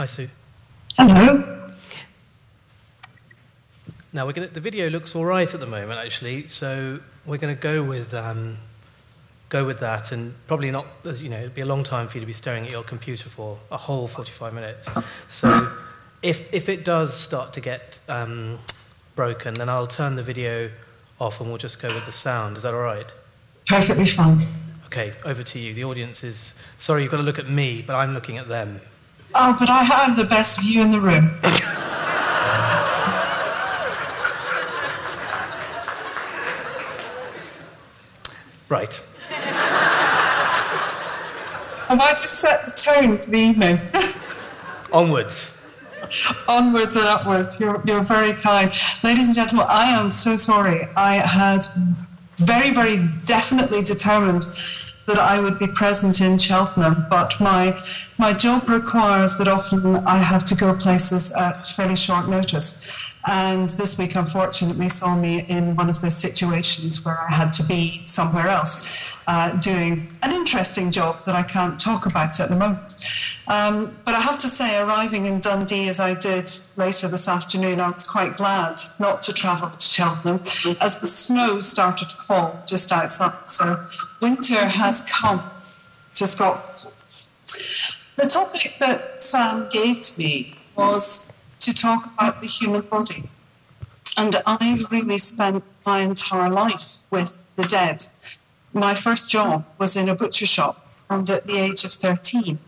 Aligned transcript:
Hi, 0.00 0.06
Sue. 0.06 0.30
Hello. 0.96 1.68
Now 4.14 4.24
we're 4.24 4.32
going 4.32 4.48
to, 4.48 4.54
the 4.54 4.58
video 4.58 4.88
looks 4.88 5.14
all 5.14 5.26
right 5.26 5.52
at 5.52 5.60
the 5.60 5.66
moment, 5.66 6.00
actually. 6.00 6.46
So 6.46 7.00
we're 7.26 7.36
going 7.36 7.54
to 7.54 7.62
go 7.62 7.82
with 7.82 8.14
um, 8.14 8.56
go 9.50 9.66
with 9.66 9.78
that, 9.80 10.10
and 10.10 10.32
probably 10.46 10.70
not. 10.70 10.86
You 11.04 11.28
know, 11.28 11.40
it'd 11.40 11.54
be 11.54 11.60
a 11.60 11.66
long 11.66 11.84
time 11.84 12.08
for 12.08 12.16
you 12.16 12.22
to 12.22 12.26
be 12.26 12.32
staring 12.32 12.64
at 12.64 12.70
your 12.70 12.82
computer 12.82 13.28
for 13.28 13.58
a 13.70 13.76
whole 13.76 14.08
45 14.08 14.54
minutes. 14.54 14.88
So 15.28 15.70
if 16.22 16.50
if 16.54 16.70
it 16.70 16.82
does 16.82 17.14
start 17.14 17.52
to 17.52 17.60
get 17.60 18.00
um, 18.08 18.58
broken, 19.16 19.52
then 19.52 19.68
I'll 19.68 19.86
turn 19.86 20.16
the 20.16 20.22
video 20.22 20.70
off, 21.20 21.42
and 21.42 21.50
we'll 21.50 21.58
just 21.58 21.78
go 21.78 21.92
with 21.92 22.06
the 22.06 22.12
sound. 22.12 22.56
Is 22.56 22.62
that 22.62 22.72
all 22.72 22.80
right? 22.80 23.12
Perfectly 23.66 24.06
fine. 24.06 24.46
Okay, 24.86 25.12
over 25.26 25.42
to 25.42 25.58
you. 25.58 25.74
The 25.74 25.84
audience 25.84 26.24
is 26.24 26.54
sorry. 26.78 27.02
You've 27.02 27.10
got 27.10 27.18
to 27.18 27.22
look 27.22 27.38
at 27.38 27.50
me, 27.50 27.84
but 27.86 27.96
I'm 27.96 28.14
looking 28.14 28.38
at 28.38 28.48
them. 28.48 28.80
Oh, 29.34 29.56
but 29.58 29.70
I 29.70 29.82
have 29.84 30.16
the 30.16 30.24
best 30.24 30.60
view 30.62 30.82
in 30.82 30.90
the 30.90 31.00
room. 31.00 31.30
Right. 38.68 39.02
Have 41.88 42.00
I 42.00 42.10
just 42.12 42.38
set 42.38 42.64
the 42.64 42.70
tone 42.70 43.18
for 43.18 43.30
the 43.30 43.38
evening? 43.38 43.80
Onwards. 44.92 45.56
Onwards 46.48 46.94
and 46.94 47.04
upwards. 47.04 47.58
You're, 47.58 47.82
you're 47.84 48.04
very 48.04 48.32
kind. 48.32 48.70
Ladies 49.02 49.26
and 49.26 49.34
gentlemen, 49.34 49.66
I 49.68 49.90
am 49.90 50.10
so 50.10 50.36
sorry. 50.36 50.88
I 50.96 51.16
had 51.16 51.64
very, 52.36 52.70
very 52.70 53.08
definitely 53.24 53.82
determined 53.82 54.46
that 55.10 55.18
I 55.18 55.40
would 55.40 55.58
be 55.58 55.66
present 55.66 56.20
in 56.20 56.38
Cheltenham, 56.38 57.04
but 57.10 57.34
my, 57.40 57.76
my 58.16 58.32
job 58.32 58.68
requires 58.68 59.38
that 59.38 59.48
often 59.48 59.96
I 60.06 60.18
have 60.18 60.44
to 60.44 60.54
go 60.54 60.72
places 60.72 61.34
at 61.34 61.66
fairly 61.66 61.96
short 61.96 62.28
notice. 62.28 62.86
And 63.26 63.68
this 63.70 63.98
week, 63.98 64.14
unfortunately, 64.14 64.88
saw 64.88 65.16
me 65.16 65.44
in 65.48 65.74
one 65.74 65.90
of 65.90 66.00
those 66.00 66.16
situations 66.16 67.04
where 67.04 67.18
I 67.20 67.32
had 67.32 67.52
to 67.54 67.64
be 67.64 68.00
somewhere 68.06 68.46
else 68.46 68.86
uh, 69.26 69.58
doing 69.58 70.16
an 70.22 70.30
interesting 70.30 70.92
job 70.92 71.24
that 71.26 71.34
I 71.34 71.42
can't 71.42 71.78
talk 71.78 72.06
about 72.06 72.38
at 72.38 72.48
the 72.48 72.56
moment. 72.56 72.94
Um, 73.48 73.96
but 74.04 74.14
I 74.14 74.20
have 74.20 74.38
to 74.38 74.48
say, 74.48 74.78
arriving 74.78 75.26
in 75.26 75.40
Dundee 75.40 75.88
as 75.88 75.98
I 75.98 76.14
did 76.14 76.48
later 76.76 77.08
this 77.08 77.28
afternoon, 77.28 77.80
I 77.80 77.90
was 77.90 78.08
quite 78.08 78.36
glad 78.36 78.76
not 79.00 79.22
to 79.22 79.34
travel 79.34 79.70
to 79.70 79.80
Cheltenham 79.80 80.40
as 80.80 81.00
the 81.00 81.08
snow 81.08 81.58
started 81.58 82.10
to 82.10 82.16
fall 82.16 82.62
just 82.64 82.92
outside. 82.92 83.50
So 83.50 83.86
winter 84.20 84.66
has 84.66 85.06
come 85.06 85.42
to 86.14 86.26
Scotland. 86.26 86.92
The 88.16 88.26
topic 88.26 88.76
that 88.78 89.22
Sam 89.22 89.68
gave 89.72 90.00
to 90.02 90.18
me 90.18 90.58
was 90.76 91.32
to 91.60 91.74
talk 91.74 92.06
about 92.06 92.42
the 92.42 92.48
human 92.48 92.82
body. 92.82 93.24
And 94.16 94.36
I've 94.46 94.90
really 94.90 95.18
spent 95.18 95.64
my 95.86 96.00
entire 96.00 96.50
life 96.50 96.96
with 97.10 97.44
the 97.56 97.64
dead. 97.64 98.06
My 98.72 98.94
first 98.94 99.30
job 99.30 99.64
was 99.78 99.96
in 99.96 100.08
a 100.08 100.14
butcher 100.14 100.46
shop, 100.46 100.86
and 101.08 101.28
at 101.30 101.46
the 101.46 101.56
age 101.56 101.84
of 101.84 101.92
13, 101.92 102.58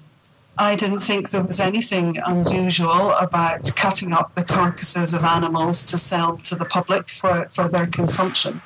I 0.58 0.77
didn't 0.77 1.00
think 1.00 1.31
there 1.31 1.42
was 1.42 1.61
anything 1.61 2.17
unusual 2.25 3.12
about 3.12 3.75
cutting 3.75 4.12
up 4.12 4.34
the 4.34 4.45
carcasses 4.45 5.14
of 5.14 5.25
animals 5.25 5.84
to 5.86 5.97
sell 5.97 6.36
to 6.39 6.55
the 6.55 6.67
public 6.67 7.09
for, 7.09 7.48
for 7.50 7.69
their 7.69 7.86
consumption. 7.86 8.61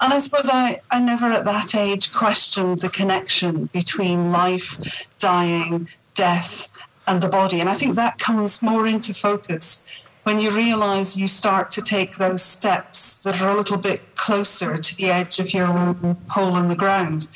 And 0.00 0.12
I 0.12 0.18
suppose 0.18 0.48
I, 0.50 0.80
I 0.90 1.00
never 1.00 1.26
at 1.26 1.44
that 1.44 1.74
age 1.74 2.12
questioned 2.12 2.80
the 2.80 2.88
connection 2.88 3.66
between 3.66 4.32
life, 4.32 5.04
dying, 5.18 5.88
death, 6.14 6.70
and 7.06 7.22
the 7.22 7.28
body. 7.28 7.60
And 7.60 7.68
I 7.68 7.74
think 7.74 7.96
that 7.96 8.18
comes 8.18 8.62
more 8.62 8.86
into 8.86 9.12
focus 9.12 9.86
when 10.22 10.40
you 10.40 10.50
realize 10.50 11.16
you 11.16 11.28
start 11.28 11.70
to 11.72 11.82
take 11.82 12.16
those 12.16 12.42
steps 12.42 13.18
that 13.22 13.40
are 13.40 13.48
a 13.48 13.54
little 13.54 13.78
bit 13.78 14.14
closer 14.16 14.76
to 14.76 14.96
the 14.96 15.10
edge 15.10 15.38
of 15.38 15.54
your 15.54 15.66
own 15.66 16.16
hole 16.28 16.56
in 16.56 16.68
the 16.68 16.76
ground. 16.76 17.28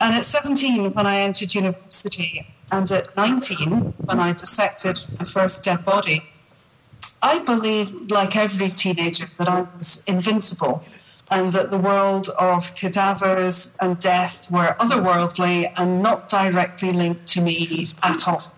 And 0.00 0.14
at 0.14 0.24
17, 0.24 0.92
when 0.92 1.06
I 1.06 1.20
entered 1.20 1.54
university, 1.54 2.53
and 2.70 2.90
at 2.90 3.16
19, 3.16 3.94
when 4.04 4.20
I 4.20 4.32
dissected 4.32 5.02
my 5.18 5.24
first 5.24 5.64
dead 5.64 5.84
body, 5.84 6.22
I 7.22 7.42
believed, 7.44 8.10
like 8.10 8.36
every 8.36 8.68
teenager, 8.68 9.26
that 9.38 9.48
I 9.48 9.62
was 9.76 10.04
invincible 10.06 10.84
and 11.30 11.52
that 11.52 11.70
the 11.70 11.78
world 11.78 12.28
of 12.38 12.74
cadavers 12.74 13.76
and 13.80 13.98
death 13.98 14.50
were 14.50 14.76
otherworldly 14.78 15.72
and 15.78 16.02
not 16.02 16.28
directly 16.28 16.90
linked 16.90 17.26
to 17.28 17.40
me 17.40 17.88
at 18.02 18.28
all. 18.28 18.52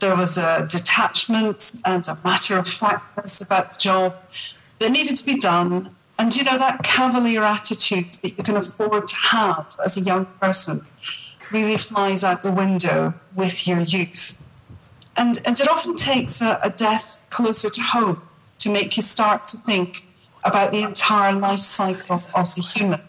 There 0.00 0.14
was 0.14 0.36
a 0.36 0.66
detachment 0.68 1.80
and 1.86 2.06
a 2.08 2.18
matter 2.22 2.58
of 2.58 2.68
factness 2.68 3.40
about 3.40 3.72
the 3.72 3.78
job 3.78 4.16
that 4.78 4.90
needed 4.90 5.16
to 5.16 5.24
be 5.24 5.38
done. 5.38 5.94
And 6.18 6.36
you 6.36 6.44
know, 6.44 6.58
that 6.58 6.82
cavalier 6.82 7.42
attitude 7.42 8.12
that 8.22 8.36
you 8.36 8.44
can 8.44 8.56
afford 8.56 9.08
to 9.08 9.16
have 9.16 9.74
as 9.84 9.96
a 9.96 10.02
young 10.02 10.26
person 10.40 10.84
really 11.52 11.76
flies 11.76 12.24
out 12.24 12.42
the 12.42 12.52
window 12.52 13.14
with 13.34 13.66
your 13.66 13.80
youth. 13.80 14.38
And, 15.16 15.40
and 15.46 15.58
it 15.60 15.68
often 15.68 15.96
takes 15.96 16.40
a, 16.40 16.58
a 16.62 16.70
death 16.70 17.26
closer 17.30 17.68
to 17.70 17.80
home 17.80 18.22
to 18.58 18.72
make 18.72 18.96
you 18.96 19.02
start 19.02 19.46
to 19.48 19.56
think 19.56 20.06
about 20.44 20.72
the 20.72 20.82
entire 20.82 21.32
life 21.32 21.60
cycle 21.60 22.22
of 22.34 22.54
the 22.54 22.62
human. 22.62 23.00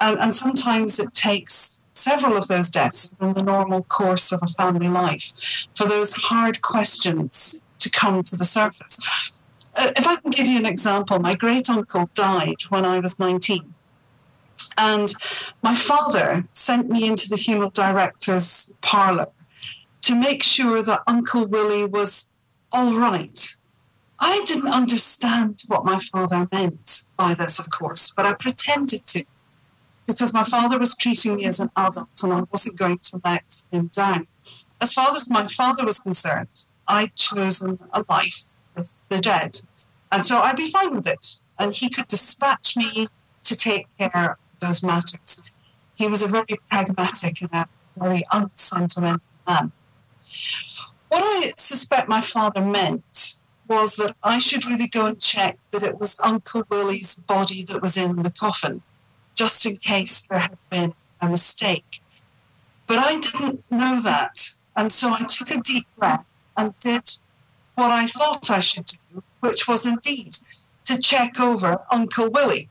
And, 0.00 0.18
and 0.18 0.34
sometimes 0.34 0.98
it 0.98 1.12
takes 1.14 1.82
several 1.92 2.36
of 2.36 2.48
those 2.48 2.70
deaths 2.70 3.14
in 3.20 3.34
the 3.34 3.42
normal 3.42 3.82
course 3.84 4.32
of 4.32 4.40
a 4.42 4.46
family 4.46 4.88
life 4.88 5.32
for 5.74 5.86
those 5.86 6.12
hard 6.12 6.62
questions 6.62 7.60
to 7.78 7.90
come 7.90 8.22
to 8.22 8.36
the 8.36 8.44
surface. 8.44 9.00
Uh, 9.78 9.90
if 9.96 10.06
I 10.06 10.16
can 10.16 10.30
give 10.30 10.46
you 10.46 10.58
an 10.58 10.66
example, 10.66 11.18
my 11.18 11.34
great 11.34 11.68
uncle 11.68 12.10
died 12.14 12.62
when 12.68 12.84
I 12.84 13.00
was 13.00 13.18
19. 13.18 13.74
And 14.76 15.12
my 15.62 15.74
father 15.74 16.48
sent 16.52 16.88
me 16.88 17.06
into 17.06 17.28
the 17.28 17.36
funeral 17.36 17.70
director's 17.70 18.72
parlour 18.80 19.28
to 20.02 20.14
make 20.14 20.42
sure 20.42 20.82
that 20.82 21.02
Uncle 21.06 21.46
Willie 21.46 21.86
was 21.86 22.32
all 22.72 22.98
right. 22.98 23.56
I 24.18 24.44
didn't 24.46 24.72
understand 24.72 25.62
what 25.66 25.84
my 25.84 25.98
father 25.98 26.48
meant 26.52 27.06
by 27.16 27.34
this, 27.34 27.58
of 27.58 27.70
course, 27.70 28.12
but 28.14 28.26
I 28.26 28.34
pretended 28.34 29.06
to 29.06 29.24
because 30.06 30.34
my 30.34 30.42
father 30.42 30.78
was 30.78 30.96
treating 30.96 31.36
me 31.36 31.44
as 31.44 31.60
an 31.60 31.70
adult 31.76 32.08
and 32.22 32.32
I 32.32 32.42
wasn't 32.50 32.76
going 32.76 32.98
to 32.98 33.20
let 33.24 33.62
him 33.72 33.88
down. 33.88 34.26
As 34.80 34.92
far 34.92 35.14
as 35.14 35.30
my 35.30 35.46
father 35.46 35.84
was 35.84 36.00
concerned, 36.00 36.68
I'd 36.88 37.14
chosen 37.14 37.78
a 37.92 38.04
life 38.08 38.46
with 38.74 39.08
the 39.08 39.18
dead. 39.18 39.60
And 40.10 40.24
so 40.24 40.38
I'd 40.38 40.56
be 40.56 40.66
fine 40.66 40.96
with 40.96 41.06
it. 41.06 41.38
And 41.58 41.74
he 41.74 41.88
could 41.88 42.08
dispatch 42.08 42.76
me 42.76 43.06
to 43.44 43.56
take 43.56 43.86
care 43.98 44.38
those 44.60 44.82
matters. 44.82 45.42
He 45.94 46.08
was 46.08 46.22
a 46.22 46.28
very 46.28 46.58
pragmatic 46.70 47.42
and 47.42 47.50
a 47.52 47.68
very 47.96 48.22
unsentimental 48.32 49.20
man. 49.46 49.72
What 51.08 51.22
I 51.22 51.52
suspect 51.56 52.08
my 52.08 52.20
father 52.20 52.60
meant 52.60 53.40
was 53.68 53.96
that 53.96 54.16
I 54.24 54.38
should 54.38 54.66
really 54.66 54.88
go 54.88 55.06
and 55.06 55.20
check 55.20 55.58
that 55.70 55.82
it 55.82 55.98
was 55.98 56.18
Uncle 56.20 56.64
Willie's 56.68 57.22
body 57.22 57.64
that 57.64 57.82
was 57.82 57.96
in 57.96 58.22
the 58.22 58.30
coffin 58.30 58.82
just 59.34 59.64
in 59.64 59.76
case 59.76 60.22
there 60.22 60.40
had 60.40 60.58
been 60.70 60.92
a 61.20 61.28
mistake. 61.28 62.02
But 62.86 62.98
I 62.98 63.20
didn't 63.20 63.64
know 63.70 64.00
that. 64.02 64.50
And 64.76 64.92
so 64.92 65.10
I 65.10 65.24
took 65.28 65.50
a 65.50 65.60
deep 65.60 65.86
breath 65.96 66.26
and 66.56 66.78
did 66.78 67.08
what 67.74 67.90
I 67.90 68.06
thought 68.06 68.50
I 68.50 68.60
should 68.60 68.86
do, 68.86 69.22
which 69.40 69.68
was 69.68 69.86
indeed 69.86 70.36
to 70.84 70.98
check 70.98 71.38
over 71.38 71.82
Uncle 71.90 72.30
Willie. 72.30 72.68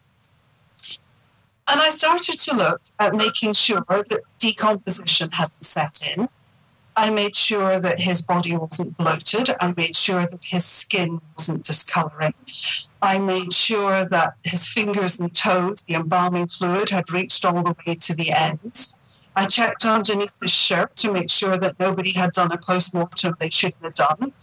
And 1.72 1.80
I 1.82 1.90
started 1.90 2.38
to 2.40 2.56
look 2.56 2.82
at 3.00 3.14
making 3.14 3.54
sure 3.54 3.84
that 3.88 4.22
decomposition 4.40 5.30
hadn't 5.32 5.64
set 5.64 6.18
in. 6.18 6.30
I 6.96 7.14
made 7.14 7.36
sure 7.36 7.80
that 7.80 8.00
his 8.00 8.22
body 8.22 8.58
wasn't 8.58 8.98
bloated. 8.98 9.52
I 9.62 9.74
made 9.78 9.96
sure 9.96 10.22
that 10.22 10.40
his 10.42 10.66
skin 10.66 11.20
wasn't 11.38 11.64
discoloring. 11.64 12.34
I 13.02 13.20
made 13.20 13.54
sure 13.54 14.06
that 14.06 14.34
his 14.44 14.68
fingers 14.68 15.20
and 15.20 15.34
toes, 15.34 15.84
the 15.84 15.94
embalming 15.94 16.48
fluid, 16.48 16.90
had 16.90 17.14
reached 17.14 17.46
all 17.46 17.64
the 17.64 17.76
way 17.86 17.96
to 17.96 18.16
the 18.16 18.32
ends. 18.32 18.94
I 19.36 19.46
checked 19.46 19.86
underneath 19.86 20.34
his 20.42 20.52
shirt 20.52 20.98
to 20.98 21.14
make 21.14 21.30
sure 21.30 21.58
that 21.58 21.80
nobody 21.80 22.12
had 22.12 22.34
done 22.34 22.52
a 22.52 22.58
post 22.58 22.94
mortem 22.94 23.36
they 23.40 23.50
shouldn't 23.50 23.84
have 23.84 23.94
done. 23.94 24.34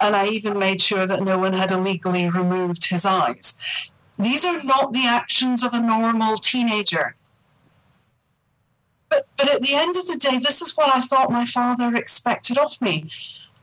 And 0.00 0.16
I 0.16 0.28
even 0.28 0.58
made 0.58 0.80
sure 0.80 1.06
that 1.06 1.22
no 1.22 1.36
one 1.36 1.52
had 1.52 1.72
illegally 1.72 2.30
removed 2.30 2.88
his 2.88 3.04
eyes. 3.04 3.58
These 4.18 4.44
are 4.44 4.62
not 4.64 4.92
the 4.92 5.06
actions 5.06 5.62
of 5.62 5.74
a 5.74 5.80
normal 5.80 6.36
teenager. 6.36 7.16
But, 9.08 9.20
but 9.36 9.54
at 9.54 9.62
the 9.62 9.74
end 9.74 9.96
of 9.96 10.06
the 10.06 10.18
day, 10.18 10.38
this 10.38 10.62
is 10.62 10.76
what 10.76 10.94
I 10.94 11.00
thought 11.00 11.30
my 11.30 11.44
father 11.44 11.94
expected 11.94 12.58
of 12.58 12.80
me. 12.80 13.10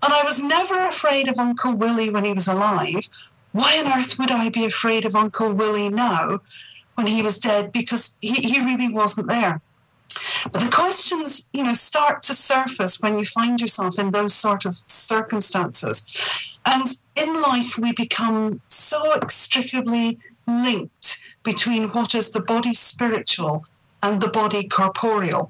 And 0.03 0.13
I 0.13 0.23
was 0.23 0.43
never 0.43 0.87
afraid 0.87 1.27
of 1.27 1.39
Uncle 1.39 1.73
Willie 1.73 2.09
when 2.09 2.25
he 2.25 2.33
was 2.33 2.47
alive 2.47 3.09
why 3.53 3.79
on 3.79 3.99
earth 3.99 4.19
would 4.19 4.31
I 4.31 4.49
be 4.49 4.65
afraid 4.65 5.05
of 5.05 5.15
Uncle 5.15 5.53
Willie 5.53 5.89
now 5.89 6.41
when 6.95 7.07
he 7.07 7.21
was 7.21 7.37
dead? 7.37 7.71
Because 7.71 8.17
he, 8.19 8.33
he 8.33 8.59
really 8.59 8.91
wasn't 8.91 9.29
there 9.29 9.61
But 10.51 10.61
the 10.61 10.71
questions, 10.71 11.49
you 11.53 11.63
know, 11.63 11.73
start 11.73 12.23
to 12.23 12.33
surface 12.33 12.99
when 12.99 13.17
you 13.17 13.25
find 13.25 13.61
yourself 13.61 13.99
in 13.99 14.11
those 14.11 14.33
sort 14.33 14.65
of 14.65 14.77
circumstances. 14.87 16.05
And 16.65 16.87
in 17.15 17.41
life, 17.41 17.77
we 17.77 17.93
become 17.93 18.61
so 18.67 19.15
extricably 19.15 20.17
linked 20.47 21.23
between 21.43 21.89
what 21.89 22.15
is 22.15 22.31
the 22.31 22.41
body 22.41 22.73
spiritual 22.73 23.65
and 24.01 24.21
the 24.21 24.29
body 24.29 24.67
corporeal. 24.67 25.49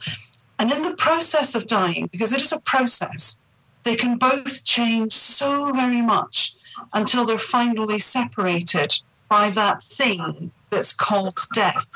And 0.59 0.71
in 0.71 0.83
the 0.83 0.95
process 0.95 1.55
of 1.55 1.67
dying, 1.67 2.07
because 2.11 2.31
it 2.31 2.41
is 2.41 2.53
a 2.53 2.61
process, 2.61 3.41
they 3.83 3.95
can 3.95 4.17
both 4.17 4.63
change 4.63 5.11
so 5.13 5.71
very 5.73 6.01
much 6.01 6.55
until 6.93 7.25
they're 7.25 7.37
finally 7.37 7.99
separated 7.99 9.01
by 9.29 9.49
that 9.49 9.81
thing 9.83 10.51
that's 10.69 10.95
called 10.95 11.37
death. 11.53 11.87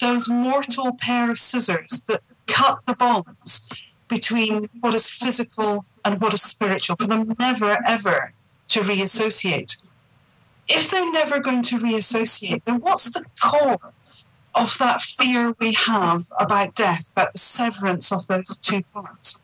Those 0.00 0.28
mortal 0.28 0.92
pair 0.92 1.30
of 1.30 1.38
scissors 1.38 2.04
that 2.08 2.22
cut 2.46 2.80
the 2.86 2.94
bonds 2.94 3.68
between 4.08 4.66
what 4.80 4.94
is 4.94 5.10
physical 5.10 5.84
and 6.04 6.20
what 6.20 6.34
is 6.34 6.42
spiritual, 6.42 6.96
for 6.96 7.06
them 7.06 7.34
never 7.38 7.78
ever 7.86 8.32
to 8.68 8.82
reassociate. 8.82 9.76
If 10.68 10.90
they're 10.90 11.12
never 11.12 11.40
going 11.40 11.62
to 11.64 11.78
reassociate, 11.78 12.64
then 12.64 12.80
what's 12.80 13.10
the 13.10 13.24
core 13.42 13.92
of 14.54 14.78
that 14.78 15.02
fear 15.02 15.54
we 15.58 15.72
have 15.74 16.26
about 16.38 16.74
death, 16.74 17.10
about 17.10 17.32
the 17.32 17.38
severance 17.38 18.12
of 18.12 18.26
those 18.26 18.56
two 18.58 18.82
parts? 18.92 19.42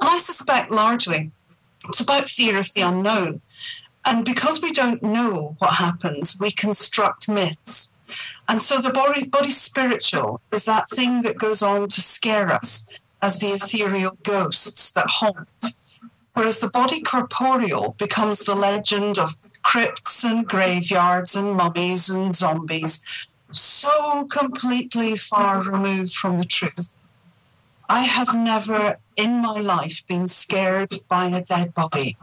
And 0.00 0.08
I 0.08 0.18
suspect 0.18 0.70
largely 0.70 1.32
it's 1.88 2.00
about 2.00 2.28
fear 2.28 2.58
of 2.58 2.72
the 2.74 2.82
unknown. 2.82 3.40
And 4.04 4.24
because 4.24 4.62
we 4.62 4.72
don't 4.72 5.02
know 5.02 5.56
what 5.58 5.74
happens, 5.74 6.38
we 6.40 6.50
construct 6.50 7.28
myths. 7.28 7.92
And 8.48 8.60
so 8.60 8.78
the 8.78 8.92
body, 8.92 9.28
body 9.28 9.50
spiritual 9.50 10.40
is 10.52 10.64
that 10.64 10.90
thing 10.90 11.22
that 11.22 11.38
goes 11.38 11.62
on 11.62 11.88
to 11.88 12.00
scare 12.00 12.48
us 12.48 12.88
as 13.20 13.38
the 13.38 13.48
ethereal 13.48 14.18
ghosts 14.22 14.90
that 14.92 15.06
haunt. 15.08 15.76
Whereas 16.34 16.60
the 16.60 16.68
body 16.68 17.00
corporeal 17.00 17.94
becomes 17.98 18.40
the 18.40 18.54
legend 18.54 19.18
of 19.18 19.36
crypts 19.62 20.24
and 20.24 20.46
graveyards 20.46 21.34
and 21.36 21.56
mummies 21.56 22.10
and 22.10 22.34
zombies, 22.34 23.04
so 23.50 24.26
completely 24.26 25.16
far 25.16 25.62
removed 25.62 26.14
from 26.14 26.38
the 26.38 26.44
truth. 26.44 26.90
I 27.88 28.04
have 28.04 28.34
never 28.34 28.98
in 29.16 29.42
my 29.42 29.60
life 29.60 30.06
been 30.06 30.28
scared 30.28 30.94
by 31.08 31.26
a 31.26 31.42
dead 31.42 31.74
body 31.74 32.16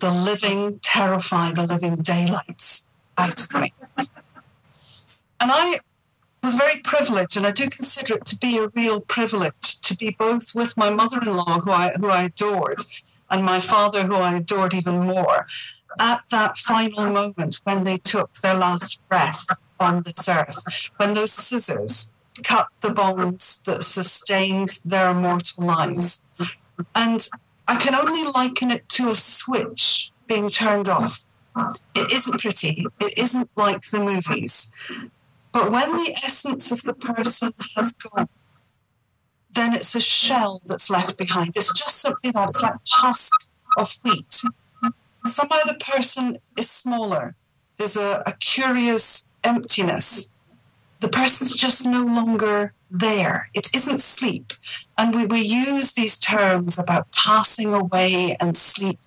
the 0.00 0.10
living 0.10 0.78
terrify 0.80 1.52
the 1.52 1.66
living 1.66 1.96
daylights 1.96 2.90
out 3.16 3.40
of 3.40 3.60
me. 3.60 3.72
And 3.96 5.50
I 5.50 5.80
was 6.42 6.54
very 6.54 6.80
privileged, 6.80 7.36
and 7.36 7.46
I 7.46 7.52
do 7.52 7.70
consider 7.70 8.16
it 8.16 8.26
to 8.26 8.36
be 8.36 8.58
a 8.58 8.68
real 8.68 9.00
privilege 9.00 9.80
to 9.80 9.96
be 9.96 10.10
both 10.10 10.54
with 10.54 10.76
my 10.76 10.90
mother-in-law, 10.90 11.60
who 11.60 11.70
I 11.70 11.92
who 11.98 12.08
I 12.08 12.24
adored, 12.24 12.82
and 13.30 13.44
my 13.44 13.60
father, 13.60 14.04
who 14.04 14.16
I 14.16 14.36
adored 14.36 14.74
even 14.74 15.00
more, 15.00 15.46
at 16.00 16.22
that 16.30 16.58
final 16.58 17.12
moment 17.12 17.60
when 17.64 17.84
they 17.84 17.98
took 17.98 18.34
their 18.34 18.54
last 18.54 19.00
breath 19.08 19.46
on 19.80 20.02
this 20.02 20.28
earth, 20.28 20.62
when 20.96 21.14
those 21.14 21.32
scissors 21.32 22.12
cut 22.42 22.68
the 22.80 22.90
bonds 22.90 23.62
that 23.62 23.82
sustained 23.82 24.80
their 24.84 25.10
immortal 25.10 25.64
lives. 25.64 26.22
And 26.94 27.26
I 27.68 27.76
can 27.76 27.94
only 27.94 28.24
liken 28.34 28.70
it 28.70 28.88
to 28.90 29.10
a 29.10 29.14
switch 29.14 30.10
being 30.26 30.50
turned 30.50 30.88
off. 30.88 31.24
It 31.94 32.12
isn't 32.12 32.40
pretty, 32.40 32.86
it 33.00 33.18
isn't 33.18 33.50
like 33.56 33.88
the 33.90 34.00
movies. 34.00 34.72
But 35.52 35.70
when 35.70 35.92
the 35.92 36.16
essence 36.24 36.72
of 36.72 36.82
the 36.82 36.94
person 36.94 37.54
has 37.76 37.94
gone, 37.94 38.28
then 39.52 39.72
it's 39.72 39.94
a 39.94 40.00
shell 40.00 40.60
that's 40.66 40.90
left 40.90 41.16
behind. 41.16 41.52
It's 41.54 41.72
just 41.72 42.02
simply 42.02 42.32
that. 42.32 42.48
It's 42.48 42.62
like 42.62 42.74
husk 42.88 43.48
of 43.78 43.96
wheat. 44.02 44.42
Somehow 45.26 45.64
the 45.66 45.74
person 45.74 46.38
is 46.56 46.70
smaller. 46.70 47.34
There's 47.78 47.96
a, 47.96 48.22
a 48.26 48.32
curious 48.40 49.28
emptiness. 49.42 50.32
The 51.00 51.08
person's 51.08 51.56
just 51.56 51.86
no 51.86 52.02
longer 52.04 52.72
there. 52.90 53.48
It 53.54 53.74
isn't 53.74 54.00
sleep. 54.00 54.52
And 54.96 55.14
we, 55.14 55.26
we 55.26 55.40
use 55.40 55.94
these 55.94 56.18
terms 56.18 56.78
about 56.78 57.10
passing 57.12 57.74
away 57.74 58.36
and 58.40 58.56
sleep. 58.56 58.98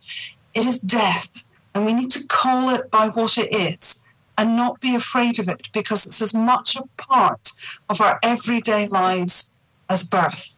It 0.53 0.65
is 0.65 0.79
death. 0.79 1.43
And 1.73 1.85
we 1.85 1.93
need 1.93 2.11
to 2.11 2.27
call 2.27 2.69
it 2.73 2.89
by 2.89 3.09
what 3.09 3.37
it 3.37 3.53
is 3.53 4.03
and 4.37 4.55
not 4.55 4.79
be 4.79 4.95
afraid 4.95 5.39
of 5.39 5.47
it 5.47 5.69
because 5.73 6.05
it's 6.05 6.21
as 6.21 6.33
much 6.33 6.75
a 6.75 6.83
part 6.97 7.51
of 7.89 8.01
our 8.01 8.19
everyday 8.23 8.87
lives 8.87 9.51
as 9.89 10.07
birth. 10.07 10.49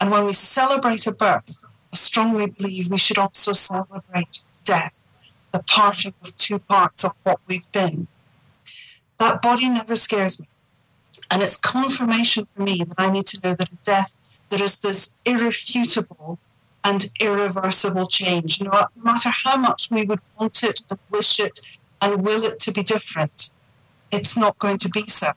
And 0.00 0.10
when 0.10 0.24
we 0.24 0.32
celebrate 0.32 1.06
a 1.06 1.12
birth, 1.12 1.64
I 1.92 1.96
strongly 1.96 2.46
believe 2.46 2.90
we 2.90 2.98
should 2.98 3.18
also 3.18 3.52
celebrate 3.52 4.44
death, 4.64 5.04
the 5.52 5.62
parting 5.62 6.14
of 6.22 6.36
two 6.36 6.58
parts 6.58 7.04
of 7.04 7.12
what 7.24 7.40
we've 7.46 7.70
been. 7.72 8.06
That 9.18 9.42
body 9.42 9.68
never 9.68 9.96
scares 9.96 10.40
me. 10.40 10.48
And 11.30 11.42
it's 11.42 11.56
confirmation 11.56 12.46
for 12.46 12.62
me 12.62 12.84
that 12.84 12.94
I 12.98 13.10
need 13.10 13.26
to 13.26 13.40
know 13.42 13.54
that 13.54 13.82
death, 13.82 14.14
there 14.48 14.62
is 14.62 14.80
this 14.80 15.16
irrefutable 15.24 16.38
and 16.82 17.06
irreversible 17.20 18.06
change. 18.06 18.60
No 18.60 18.86
matter 18.96 19.30
how 19.44 19.56
much 19.56 19.90
we 19.90 20.04
would 20.04 20.20
want 20.38 20.62
it 20.62 20.80
and 20.88 20.98
wish 21.10 21.38
it 21.38 21.60
and 22.00 22.24
will 22.24 22.44
it 22.44 22.58
to 22.60 22.72
be 22.72 22.82
different, 22.82 23.52
it's 24.10 24.36
not 24.36 24.58
going 24.58 24.78
to 24.78 24.88
be 24.88 25.04
so. 25.06 25.32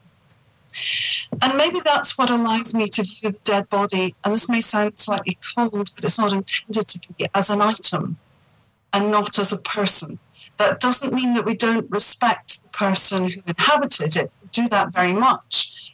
And 1.42 1.58
maybe 1.58 1.80
that's 1.84 2.18
what 2.18 2.30
allows 2.30 2.74
me 2.74 2.88
to 2.90 3.04
view 3.04 3.32
the 3.32 3.38
dead 3.44 3.70
body, 3.70 4.16
and 4.24 4.34
this 4.34 4.50
may 4.50 4.62
sound 4.62 5.00
slightly 5.00 5.38
cold, 5.56 5.92
but 5.96 6.04
it's 6.04 6.20
not 6.20 6.34
intended 6.34 6.88
to 6.88 7.14
be 7.14 7.28
as 7.34 7.50
an 7.50 7.62
item 7.62 8.18
and 8.94 9.12
not 9.12 9.40
as 9.40 9.52
a 9.52 9.62
person. 9.62 10.20
That 10.58 10.80
doesn't 10.80 11.14
mean 11.14 11.34
that 11.34 11.46
we 11.46 11.56
don't 11.56 11.90
respect 11.90 12.62
the 12.62 12.70
person 12.70 13.30
who 13.30 13.42
inhabited 13.48 14.16
it. 14.16 14.32
We 14.42 14.50
do 14.52 14.70
that 14.70 14.94
very 14.94 15.14
much. 15.14 15.94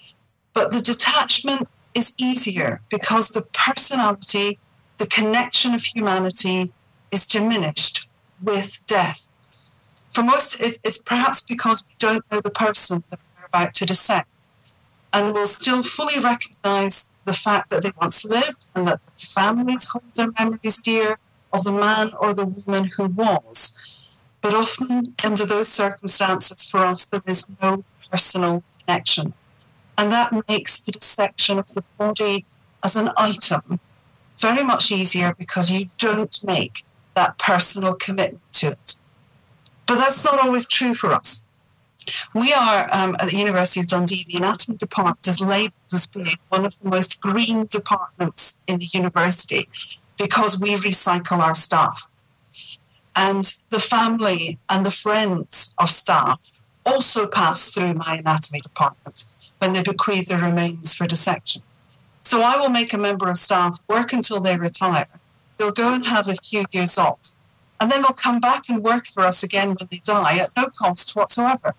But 0.53 0.71
the 0.71 0.81
detachment 0.81 1.67
is 1.93 2.15
easier 2.19 2.81
because 2.89 3.29
the 3.29 3.41
personality, 3.41 4.59
the 4.97 5.07
connection 5.07 5.73
of 5.73 5.83
humanity 5.83 6.71
is 7.11 7.25
diminished 7.25 8.09
with 8.41 8.85
death. 8.85 9.27
For 10.11 10.23
most, 10.23 10.59
it's, 10.59 10.97
perhaps 10.97 11.41
because 11.41 11.85
we 11.87 11.95
don't 11.99 12.23
know 12.31 12.41
the 12.41 12.49
person 12.49 13.03
that 13.09 13.19
we're 13.37 13.45
about 13.45 13.73
to 13.75 13.85
dissect 13.85 14.28
and 15.11 15.33
will 15.33 15.47
still 15.47 15.83
fully 15.83 16.19
recognize 16.19 17.11
the 17.25 17.33
fact 17.33 17.69
that 17.69 17.83
they 17.83 17.91
once 17.99 18.23
lived 18.23 18.69
and 18.75 18.87
that 18.87 18.99
families 19.17 19.87
hold 19.89 20.03
their 20.15 20.31
memories 20.37 20.81
dear 20.81 21.17
of 21.51 21.63
the 21.63 21.71
man 21.71 22.11
or 22.19 22.33
the 22.33 22.45
woman 22.45 22.91
who 22.95 23.07
was. 23.07 23.79
But 24.41 24.53
often, 24.53 25.15
under 25.23 25.45
those 25.45 25.67
circumstances, 25.67 26.69
for 26.69 26.79
us, 26.79 27.05
there 27.05 27.21
is 27.25 27.45
no 27.61 27.83
personal 28.09 28.63
connection. 28.79 29.33
And 29.97 30.11
that 30.11 30.31
makes 30.47 30.79
the 30.79 30.93
dissection 30.93 31.59
of 31.59 31.73
the 31.73 31.83
body 31.97 32.45
as 32.83 32.95
an 32.95 33.09
item 33.17 33.79
very 34.39 34.63
much 34.63 34.91
easier 34.91 35.33
because 35.37 35.69
you 35.69 35.89
don't 35.97 36.41
make 36.43 36.85
that 37.15 37.37
personal 37.37 37.95
commitment 37.95 38.53
to 38.53 38.67
it. 38.67 38.95
But 39.85 39.95
that's 39.95 40.23
not 40.23 40.39
always 40.39 40.67
true 40.67 40.93
for 40.93 41.11
us. 41.11 41.43
We 42.33 42.53
are 42.53 42.87
um, 42.91 43.15
at 43.19 43.29
the 43.29 43.37
University 43.37 43.79
of 43.79 43.87
Dundee, 43.87 44.25
the 44.27 44.37
anatomy 44.37 44.77
department 44.77 45.27
is 45.27 45.41
labelled 45.41 45.73
as 45.93 46.07
being 46.07 46.25
one 46.49 46.65
of 46.65 46.79
the 46.79 46.89
most 46.89 47.21
green 47.21 47.65
departments 47.65 48.61
in 48.67 48.79
the 48.79 48.85
university 48.93 49.67
because 50.17 50.59
we 50.59 50.75
recycle 50.75 51.39
our 51.39 51.55
staff. 51.55 52.07
And 53.15 53.53
the 53.69 53.79
family 53.79 54.59
and 54.69 54.85
the 54.85 54.91
friends 54.91 55.73
of 55.77 55.89
staff 55.89 56.51
also 56.85 57.27
pass 57.27 57.73
through 57.73 57.93
my 57.95 58.17
anatomy 58.17 58.61
department 58.61 59.25
when 59.59 59.73
they 59.73 59.83
bequeath 59.83 60.27
their 60.27 60.41
remains 60.41 60.93
for 60.93 61.07
dissection. 61.07 61.61
So 62.21 62.41
I 62.41 62.57
will 62.57 62.69
make 62.69 62.93
a 62.93 62.97
member 62.97 63.27
of 63.27 63.37
staff 63.37 63.79
work 63.87 64.13
until 64.13 64.39
they 64.39 64.57
retire. 64.57 65.07
They'll 65.57 65.71
go 65.71 65.93
and 65.93 66.05
have 66.05 66.27
a 66.27 66.35
few 66.35 66.65
years 66.71 66.97
off. 66.97 67.39
And 67.79 67.89
then 67.89 68.01
they'll 68.01 68.13
come 68.13 68.39
back 68.39 68.69
and 68.69 68.83
work 68.83 69.07
for 69.07 69.23
us 69.23 69.41
again 69.41 69.69
when 69.69 69.87
they 69.89 70.01
die 70.03 70.37
at 70.37 70.49
no 70.55 70.67
cost 70.67 71.15
whatsoever 71.15 71.75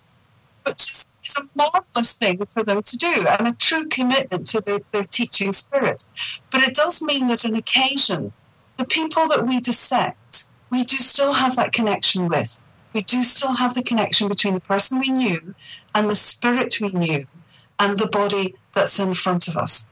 which 0.65 0.81
is, 0.81 1.09
is 1.23 1.35
a 1.37 1.43
marvelous 1.55 2.17
thing 2.17 2.45
for 2.45 2.63
them 2.63 2.81
to 2.81 2.97
do 2.97 3.25
and 3.39 3.47
a 3.47 3.53
true 3.53 3.85
commitment 3.85 4.47
to 4.47 4.61
the, 4.61 4.81
their 4.91 5.03
teaching 5.03 5.53
spirit. 5.53 6.07
But 6.51 6.61
it 6.61 6.75
does 6.75 7.01
mean 7.01 7.27
that 7.27 7.45
on 7.45 7.55
occasion, 7.55 8.33
the 8.77 8.85
people 8.85 9.27
that 9.27 9.45
we 9.47 9.59
dissect, 9.59 10.49
we 10.69 10.83
do 10.83 10.95
still 10.97 11.33
have 11.33 11.55
that 11.55 11.73
connection 11.73 12.27
with. 12.27 12.59
We 12.93 13.01
do 13.01 13.23
still 13.23 13.55
have 13.55 13.73
the 13.73 13.83
connection 13.83 14.27
between 14.27 14.53
the 14.53 14.61
person 14.61 14.99
we 14.99 15.11
knew 15.11 15.55
and 15.95 16.09
the 16.09 16.15
spirit 16.15 16.79
we 16.81 16.89
knew 16.89 17.25
and 17.79 17.97
the 17.97 18.07
body 18.07 18.55
that's 18.73 18.99
in 18.99 19.13
front 19.13 19.47
of 19.47 19.57
us. 19.57 19.87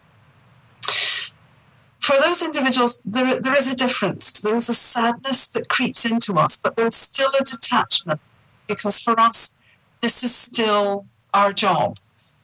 For 2.00 2.16
those 2.22 2.42
individuals, 2.42 3.02
there, 3.06 3.40
there 3.40 3.56
is 3.56 3.72
a 3.72 3.76
difference. 3.76 4.42
There 4.42 4.56
is 4.56 4.70
a 4.70 4.74
sadness 4.74 5.50
that 5.52 5.70
creeps 5.70 6.06
into 6.06 6.34
us, 6.34 6.60
but 6.60 6.76
there's 6.76 6.96
still 6.96 7.30
a 7.40 7.44
detachment 7.44 8.20
because 8.68 9.00
for 9.00 9.20
us, 9.20 9.54
this 10.02 10.24
is 10.24 10.34
still 10.34 11.06
our 11.34 11.54
job. 11.54 11.98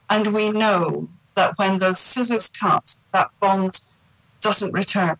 And 0.08 0.34
we 0.34 0.50
know 0.50 1.08
that 1.34 1.54
when 1.56 1.78
those 1.78 1.98
scissors 1.98 2.48
cut, 2.48 2.96
that 3.12 3.30
bond 3.40 3.84
doesn't 4.40 4.72
return. 4.72 5.16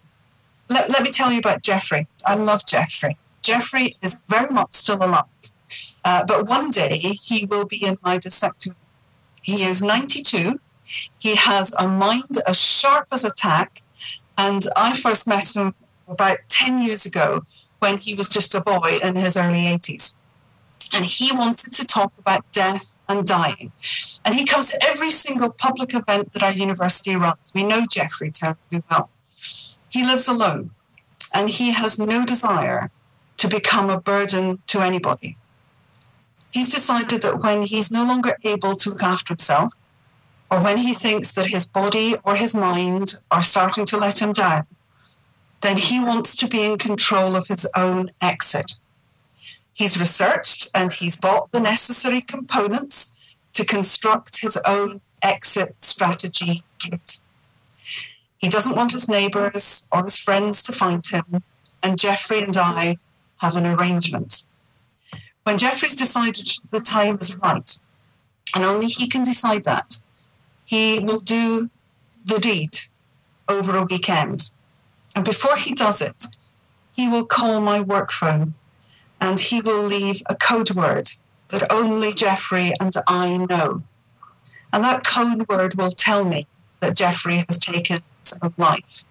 Let, 0.69 0.91
let 0.91 1.03
me 1.03 1.11
tell 1.11 1.33
you 1.33 1.39
about 1.39 1.63
Jeffrey. 1.63 2.07
I 2.25 2.37
love 2.37 2.67
Jeffrey. 2.67 3.17
Jeffrey 3.43 3.93
is 4.03 4.23
very 4.29 4.53
much 4.53 4.75
still 4.75 4.97
alive. 4.97 5.25
Uh, 6.05 6.25
but 6.27 6.49
one 6.49 6.71
day 6.71 6.99
he 7.23 7.47
will 7.47 7.67
be 7.67 7.85
in 7.85 7.97
my 8.03 8.19
dissecting. 8.19 8.75
He 9.43 9.65
is 9.65 9.83
92. 9.83 10.61
He 11.19 11.37
has 11.37 11.75
a 11.79 11.89
mind 11.89 12.39
as 12.47 12.61
sharp 12.61 13.09
as 13.13 13.25
a 13.25 13.31
tack. 13.31 13.83
And 14.39 14.65
I 14.77 14.97
first 14.97 15.29
met 15.29 15.55
him 15.55 15.75
about 16.09 16.39
10 16.49 16.83
years 16.83 17.07
ago 17.07 17.45
when 17.79 17.99
he 17.99 18.15
was 18.15 18.29
just 18.29 18.55
a 18.55 18.61
boy 18.61 18.99
in 19.03 19.17
his 19.17 19.37
early 19.37 19.63
80s. 19.63 20.17
And 20.93 21.05
he 21.05 21.33
wanted 21.33 21.73
to 21.73 21.85
talk 21.85 22.13
about 22.19 22.51
death 22.53 22.97
and 23.09 23.27
dying. 23.27 23.73
And 24.25 24.35
he 24.35 24.45
comes 24.45 24.71
to 24.71 24.83
every 24.87 25.11
single 25.11 25.51
public 25.51 25.95
event 25.95 26.33
that 26.33 26.43
our 26.43 26.53
university 26.53 27.17
runs. 27.17 27.53
We 27.55 27.65
know 27.65 27.87
Jeffrey 27.91 28.31
terribly 28.31 28.83
well. 28.91 29.11
He 29.89 30.05
lives 30.05 30.29
alone 30.29 30.71
and 31.35 31.51
he 31.51 31.73
has 31.73 31.99
no 31.99 32.25
desire 32.25 32.91
to 33.39 33.49
become 33.49 33.91
a 33.91 34.01
burden 34.01 34.59
to 34.69 34.81
anybody. 34.81 35.37
He's 36.51 36.71
decided 36.71 37.23
that 37.23 37.43
when 37.43 37.63
he's 37.63 37.93
no 37.93 38.05
longer 38.05 38.39
able 38.45 38.77
to 38.77 38.91
look 38.91 39.03
after 39.03 39.33
himself, 39.35 39.75
or 40.51 40.63
when 40.63 40.79
he 40.79 40.95
thinks 40.95 41.35
that 41.35 41.49
his 41.49 41.71
body 41.71 42.15
or 42.25 42.37
his 42.37 42.55
mind 42.55 43.19
are 43.31 43.43
starting 43.43 43.85
to 43.87 43.97
let 43.97 44.23
him 44.23 44.33
down, 44.33 44.67
then 45.61 45.77
he 45.77 45.99
wants 45.99 46.37
to 46.37 46.47
be 46.47 46.65
in 46.65 46.79
control 46.79 47.35
of 47.35 47.49
his 47.49 47.69
own 47.77 48.11
exit. 48.21 48.77
He's 49.77 50.01
researched 50.01 50.71
and 50.75 50.91
he's 50.91 51.19
bought 51.19 51.53
the 51.53 51.61
necessary 51.61 52.23
components 52.23 53.15
to 53.53 53.63
construct 53.63 54.41
his 54.41 54.59
own 54.67 55.03
exit 55.23 55.83
strategy 55.83 56.63
kit. 56.79 57.21
He 58.39 58.49
doesn't 58.49 58.75
want 58.75 58.93
his 58.93 59.07
neighbours 59.07 59.87
or 59.93 60.03
his 60.05 60.19
friends 60.19 60.63
to 60.63 60.73
find 60.73 61.07
him, 61.07 61.43
and 61.83 61.99
Jeffrey 61.99 62.43
and 62.43 62.57
I 62.57 62.97
have 63.43 63.55
an 63.55 63.67
arrangement. 63.67 64.49
When 65.45 65.59
Jeffrey's 65.59 65.95
decided 65.95 66.51
the 66.71 66.81
time 66.81 67.19
is 67.21 67.37
right, 67.37 67.79
and 68.55 68.65
only 68.65 68.87
he 68.87 69.07
can 69.07 69.25
decide 69.25 69.65
that, 69.65 70.01
he 70.65 71.01
will 71.01 71.21
do 71.21 71.69
the 72.25 72.39
deed 72.39 72.79
over 73.47 73.77
a 73.77 73.85
weekend. 73.85 74.53
And 75.15 75.23
before 75.23 75.57
he 75.57 75.75
does 75.75 76.01
it, 76.01 76.25
he 76.93 77.09
will 77.09 77.27
call 77.27 77.61
my 77.61 77.81
work 77.81 78.11
phone 78.11 78.55
and 79.21 79.41
he 79.41 79.61
will 79.61 79.83
leave 79.83 80.23
a 80.29 80.35
code 80.35 80.75
word 80.75 81.09
that 81.49 81.71
only 81.73 82.13
Jeffrey 82.13 82.73
and 82.81 82.93
I 83.07 83.39
know. 83.39 83.83
And 84.73 84.83
that 84.85 85.05
code 85.05 85.49
word 85.49 85.75
will 85.75 85.91
tell 85.91 86.25
me 86.25 86.47
that 86.81 86.97
Jeffrey 86.97 87.45
has 87.49 87.59
taken 87.59 88.03
his 88.21 88.39
own 88.43 88.55
life. 88.57 89.05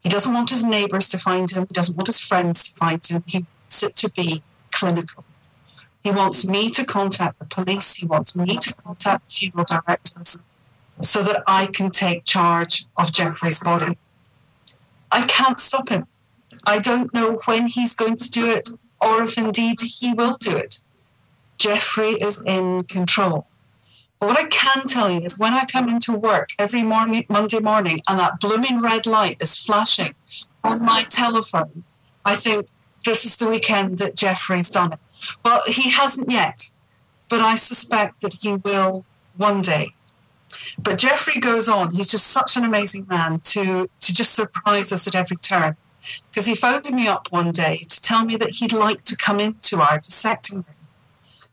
He 0.00 0.08
doesn't 0.08 0.32
want 0.32 0.50
his 0.50 0.64
neighbours 0.64 1.08
to 1.10 1.18
find 1.18 1.50
him, 1.50 1.66
he 1.68 1.74
doesn't 1.74 1.96
want 1.96 2.06
his 2.06 2.20
friends 2.20 2.68
to 2.68 2.74
find 2.74 3.04
him, 3.04 3.22
he 3.26 3.46
wants 3.64 3.82
it 3.82 3.96
to 3.96 4.10
be 4.12 4.42
clinical. 4.70 5.24
He 6.02 6.10
wants 6.10 6.48
me 6.48 6.70
to 6.70 6.84
contact 6.84 7.38
the 7.38 7.44
police, 7.44 7.96
he 7.96 8.06
wants 8.06 8.36
me 8.36 8.56
to 8.56 8.74
contact 8.74 9.28
the 9.28 9.34
funeral 9.34 9.64
directors 9.64 10.44
so 11.02 11.22
that 11.22 11.42
I 11.46 11.66
can 11.66 11.90
take 11.90 12.24
charge 12.24 12.86
of 12.96 13.12
Jeffrey's 13.12 13.60
body. 13.60 13.98
I 15.12 15.26
can't 15.26 15.60
stop 15.60 15.88
him. 15.88 16.06
I 16.66 16.78
don't 16.78 17.12
know 17.12 17.40
when 17.44 17.66
he's 17.66 17.94
going 17.94 18.16
to 18.16 18.30
do 18.30 18.46
it 18.46 18.70
or 19.00 19.22
if 19.22 19.38
indeed 19.38 19.80
he 19.80 20.12
will 20.12 20.36
do 20.36 20.56
it. 20.56 20.82
Jeffrey 21.58 22.10
is 22.10 22.42
in 22.44 22.84
control. 22.84 23.46
But 24.20 24.28
what 24.30 24.38
I 24.38 24.48
can 24.48 24.86
tell 24.86 25.10
you 25.10 25.20
is 25.20 25.38
when 25.38 25.54
I 25.54 25.64
come 25.64 25.88
into 25.88 26.12
work 26.12 26.50
every 26.58 26.82
morning, 26.82 27.24
Monday 27.28 27.60
morning, 27.60 28.00
and 28.08 28.18
that 28.18 28.40
blooming 28.40 28.80
red 28.80 29.06
light 29.06 29.40
is 29.40 29.56
flashing 29.56 30.14
on 30.64 30.84
my 30.84 31.02
telephone, 31.08 31.84
I 32.24 32.34
think 32.34 32.66
this 33.04 33.24
is 33.24 33.36
the 33.36 33.46
weekend 33.46 33.98
that 33.98 34.16
Jeffrey's 34.16 34.70
done 34.70 34.92
it. 34.92 34.98
Well, 35.44 35.62
he 35.66 35.90
hasn't 35.90 36.30
yet, 36.30 36.70
but 37.28 37.40
I 37.40 37.56
suspect 37.56 38.20
that 38.22 38.34
he 38.40 38.56
will 38.56 39.04
one 39.36 39.62
day. 39.62 39.88
But 40.78 40.98
Jeffrey 40.98 41.40
goes 41.40 41.68
on. 41.68 41.92
He's 41.92 42.10
just 42.10 42.28
such 42.28 42.56
an 42.56 42.64
amazing 42.64 43.06
man 43.08 43.40
to, 43.40 43.88
to 44.00 44.14
just 44.14 44.34
surprise 44.34 44.92
us 44.92 45.06
at 45.06 45.14
every 45.14 45.36
turn. 45.36 45.76
Because 46.30 46.46
he 46.46 46.54
phoned 46.54 46.90
me 46.90 47.06
up 47.08 47.28
one 47.30 47.52
day 47.52 47.78
to 47.88 48.02
tell 48.02 48.24
me 48.24 48.36
that 48.36 48.50
he'd 48.50 48.72
like 48.72 49.04
to 49.04 49.16
come 49.16 49.40
into 49.40 49.80
our 49.80 49.98
dissecting 49.98 50.58
room. 50.58 50.76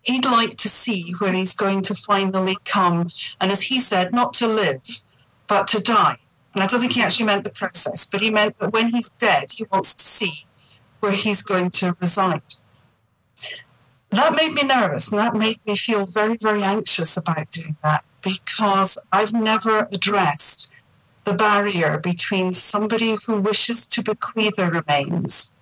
He'd 0.02 0.26
like 0.26 0.58
to 0.58 0.70
see 0.70 1.12
where 1.18 1.34
he's 1.34 1.56
going 1.56 1.82
to 1.84 1.96
finally 1.96 2.58
come. 2.64 3.10
And 3.42 3.52
as 3.52 3.64
he 3.64 3.80
said, 3.80 4.14
not 4.14 4.34
to 4.34 4.48
live, 4.48 5.02
but 5.48 5.68
to 5.70 5.82
die. 5.82 6.18
And 6.54 6.64
I 6.64 6.68
don't 6.68 6.80
think 6.80 6.94
he 6.94 7.00
mm-hmm. 7.00 7.08
actually 7.08 7.26
meant 7.26 7.44
the 7.44 7.50
process, 7.50 8.10
but 8.10 8.22
he 8.22 8.30
meant 8.30 8.58
that 8.60 8.72
when 8.72 8.90
he's 8.90 9.10
dead, 9.10 9.52
he 9.58 9.66
wants 9.72 9.94
to 9.96 10.04
see 10.04 10.46
where 11.00 11.12
he's 11.12 11.42
going 11.42 11.70
to 11.72 11.96
reside. 12.00 12.42
That 14.12 14.36
made 14.36 14.54
me 14.54 14.64
nervous 14.64 15.12
and 15.12 15.20
that 15.20 15.36
made 15.36 15.60
me 15.66 15.76
feel 15.76 16.06
very, 16.06 16.38
very 16.38 16.64
anxious 16.64 17.18
about 17.18 17.52
doing 17.52 17.76
that 17.84 18.06
because 18.22 18.98
I've 19.12 19.34
never 19.34 19.90
addressed 19.92 20.72
the 21.26 21.34
barrier 21.34 21.98
between 21.98 22.54
somebody 22.54 23.18
who 23.26 23.42
wishes 23.42 23.88
to 23.88 24.04
bequeath 24.04 24.56
their 24.56 24.72
remains 24.72 25.54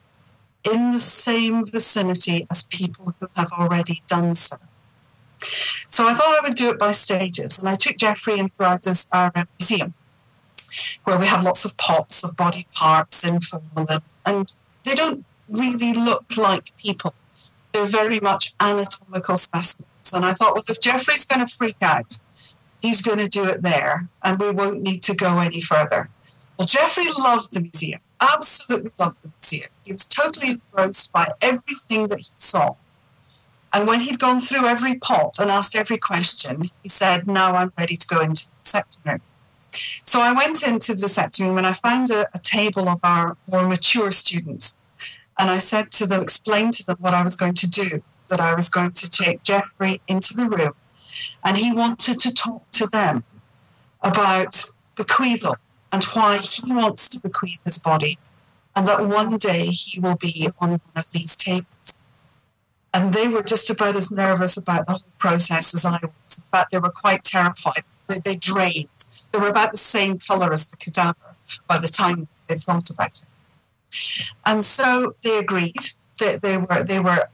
in 0.63 0.91
the 0.91 0.99
same 0.99 1.65
vicinity 1.65 2.45
as 2.51 2.67
people 2.67 3.15
who 3.19 3.27
have 3.35 3.51
already 3.51 3.95
done 4.07 4.35
so. 4.35 4.57
So 5.89 6.07
I 6.07 6.13
thought 6.13 6.39
I 6.41 6.47
would 6.47 6.55
do 6.55 6.69
it 6.69 6.79
by 6.79 6.93
stages, 6.93 7.59
and 7.59 7.67
I 7.67 7.75
took 7.75 7.97
Jeffrey 7.97 8.39
into 8.39 8.63
our, 8.63 8.79
our 9.11 9.31
uh, 9.35 9.45
museum, 9.59 9.93
where 11.03 11.17
we 11.17 11.25
have 11.25 11.43
lots 11.43 11.65
of 11.65 11.77
pots 11.77 12.23
of 12.23 12.37
body 12.37 12.65
parts 12.73 13.25
in 13.27 13.41
form, 13.41 13.87
and 14.25 14.51
they 14.85 14.95
don't 14.95 15.25
really 15.49 15.93
look 15.93 16.37
like 16.37 16.75
people. 16.77 17.13
They're 17.73 17.85
very 17.85 18.19
much 18.19 18.53
anatomical 18.59 19.35
specimens. 19.35 20.13
And 20.13 20.23
I 20.23 20.33
thought, 20.33 20.53
well, 20.53 20.63
if 20.67 20.79
Jeffrey's 20.79 21.25
going 21.25 21.45
to 21.45 21.53
freak 21.53 21.75
out 21.81 22.21
he's 22.83 23.01
going 23.01 23.17
to 23.17 23.29
do 23.29 23.45
it 23.45 23.63
there 23.63 24.09
and 24.21 24.39
we 24.39 24.51
won't 24.51 24.81
need 24.81 25.01
to 25.03 25.15
go 25.15 25.39
any 25.39 25.61
further. 25.61 26.09
Well, 26.59 26.67
Jeffrey 26.67 27.05
loved 27.17 27.53
the 27.53 27.61
museum, 27.61 28.01
absolutely 28.21 28.91
loved 28.99 29.23
the 29.23 29.29
museum. 29.29 29.69
He 29.83 29.93
was 29.93 30.05
totally 30.05 30.51
engrossed 30.51 31.11
by 31.11 31.29
everything 31.41 32.09
that 32.09 32.19
he 32.19 32.31
saw. 32.37 32.75
And 33.73 33.87
when 33.87 34.01
he'd 34.01 34.19
gone 34.19 34.39
through 34.39 34.67
every 34.67 34.95
pot 34.95 35.37
and 35.39 35.49
asked 35.49 35.75
every 35.75 35.97
question, 35.97 36.69
he 36.83 36.89
said, 36.89 37.25
Now 37.25 37.55
I'm 37.55 37.73
ready 37.79 37.97
to 37.97 38.07
go 38.07 38.21
into 38.21 38.45
the 38.45 38.51
dissecting 38.61 39.01
room. 39.03 39.21
So 40.03 40.19
I 40.19 40.33
went 40.33 40.61
into 40.61 40.93
the 40.93 41.01
dissecting 41.01 41.47
room 41.47 41.57
and 41.57 41.65
I 41.65 41.73
found 41.73 42.11
a, 42.11 42.27
a 42.35 42.39
table 42.39 42.87
of 42.87 42.99
our 43.01 43.35
more 43.49 43.67
mature 43.67 44.11
students. 44.11 44.75
And 45.39 45.49
I 45.49 45.57
said 45.57 45.89
to 45.93 46.05
them, 46.05 46.21
explained 46.21 46.75
to 46.75 46.85
them 46.85 46.97
what 46.99 47.15
I 47.15 47.23
was 47.23 47.35
going 47.35 47.55
to 47.55 47.67
do, 47.67 48.03
that 48.27 48.39
I 48.39 48.53
was 48.53 48.69
going 48.69 48.91
to 48.91 49.09
take 49.09 49.41
Jeffrey 49.41 49.99
into 50.07 50.35
the 50.35 50.47
room 50.47 50.73
and 51.43 51.57
he 51.57 51.71
wanted 51.71 52.19
to 52.19 52.33
talk 52.33 52.69
to 52.71 52.87
them 52.87 53.23
about 54.01 54.65
bequeathal 54.95 55.55
and 55.91 56.03
why 56.05 56.37
he 56.37 56.73
wants 56.73 57.09
to 57.09 57.19
bequeath 57.21 57.61
his 57.63 57.77
body, 57.77 58.17
and 58.75 58.87
that 58.87 59.07
one 59.07 59.37
day 59.37 59.67
he 59.67 59.99
will 59.99 60.15
be 60.15 60.49
on 60.59 60.69
one 60.69 60.81
of 60.95 61.11
these 61.11 61.37
tables. 61.37 61.97
And 62.93 63.13
they 63.13 63.27
were 63.27 63.43
just 63.43 63.69
about 63.69 63.95
as 63.95 64.11
nervous 64.11 64.55
about 64.57 64.87
the 64.87 64.93
whole 64.93 65.03
process 65.17 65.73
as 65.73 65.85
I 65.85 65.99
was. 66.01 66.37
In 66.37 66.43
fact, 66.51 66.71
they 66.71 66.79
were 66.79 66.89
quite 66.89 67.23
terrified. 67.23 67.83
They, 68.07 68.17
they 68.23 68.35
drained. 68.35 68.87
They 69.31 69.39
were 69.39 69.47
about 69.47 69.71
the 69.71 69.77
same 69.77 70.19
colour 70.19 70.53
as 70.53 70.69
the 70.69 70.77
cadaver 70.77 71.35
by 71.67 71.79
the 71.79 71.87
time 71.87 72.27
they 72.47 72.55
thought 72.55 72.89
about 72.89 73.23
it. 73.23 73.25
And 74.45 74.63
so 74.63 75.15
they 75.23 75.37
agreed. 75.39 75.75
They, 76.19 76.37
they 76.37 76.57
were 76.57 76.83
they 76.83 76.99
were 76.99 77.29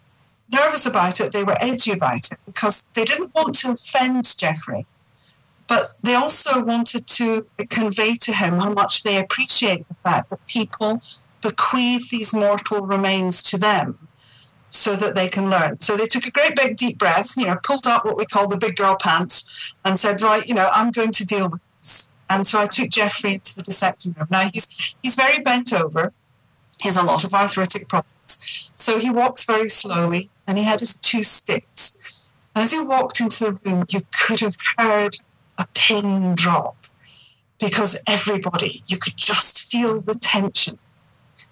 nervous 0.51 0.85
about 0.85 1.19
it, 1.19 1.31
they 1.31 1.43
were 1.43 1.55
edgy 1.59 1.91
about 1.91 2.31
it 2.31 2.39
because 2.45 2.85
they 2.93 3.05
didn't 3.05 3.33
want 3.33 3.55
to 3.55 3.71
offend 3.71 4.37
Jeffrey, 4.37 4.85
but 5.67 5.87
they 6.03 6.15
also 6.15 6.61
wanted 6.61 7.07
to 7.07 7.45
convey 7.69 8.15
to 8.15 8.33
him 8.33 8.59
how 8.59 8.73
much 8.73 9.03
they 9.03 9.17
appreciate 9.17 9.87
the 9.87 9.95
fact 9.95 10.29
that 10.29 10.45
people 10.47 11.01
bequeath 11.41 12.09
these 12.09 12.33
mortal 12.33 12.81
remains 12.81 13.41
to 13.43 13.57
them 13.57 14.07
so 14.69 14.95
that 14.95 15.15
they 15.15 15.27
can 15.27 15.49
learn. 15.49 15.79
So 15.79 15.97
they 15.97 16.05
took 16.05 16.25
a 16.25 16.31
great 16.31 16.55
big 16.55 16.77
deep 16.77 16.97
breath, 16.97 17.35
you 17.37 17.47
know, 17.47 17.57
pulled 17.63 17.87
up 17.87 18.05
what 18.05 18.17
we 18.17 18.25
call 18.25 18.47
the 18.47 18.57
big 18.57 18.75
girl 18.75 18.95
pants 18.95 19.73
and 19.83 19.99
said, 19.99 20.21
right, 20.21 20.45
you 20.47 20.53
know, 20.53 20.69
I'm 20.73 20.91
going 20.91 21.11
to 21.13 21.25
deal 21.25 21.49
with 21.49 21.61
this. 21.77 22.11
And 22.29 22.47
so 22.47 22.59
I 22.59 22.67
took 22.67 22.89
Jeffrey 22.89 23.33
into 23.33 23.55
the 23.55 23.63
dissecting 23.63 24.13
room. 24.17 24.27
Now 24.29 24.49
he's 24.53 24.93
he's 25.01 25.15
very 25.15 25.41
bent 25.41 25.73
over. 25.73 26.13
He 26.79 26.87
has 26.87 26.97
a 26.97 27.03
lot 27.03 27.23
of 27.23 27.33
arthritic 27.33 27.87
problems. 27.87 28.69
So 28.77 28.99
he 28.99 29.09
walks 29.09 29.43
very 29.43 29.67
slowly 29.67 30.29
and 30.49 30.57
he 30.57 30.63
had 30.63 30.79
his 30.79 30.97
two 30.97 31.21
sticks. 31.21 32.21
And 32.55 32.63
as 32.63 32.71
he 32.71 32.79
walked 32.79 33.21
into 33.21 33.43
the 33.43 33.59
room, 33.63 33.85
you 33.87 34.01
could 34.11 34.39
have 34.39 34.57
heard 34.77 35.15
a 35.59 35.67
pin 35.75 36.33
drop 36.35 36.75
because 37.59 38.01
everybody, 38.07 38.83
you 38.87 38.97
could 38.97 39.15
just 39.15 39.69
feel 39.69 39.99
the 39.99 40.15
tension. 40.15 40.79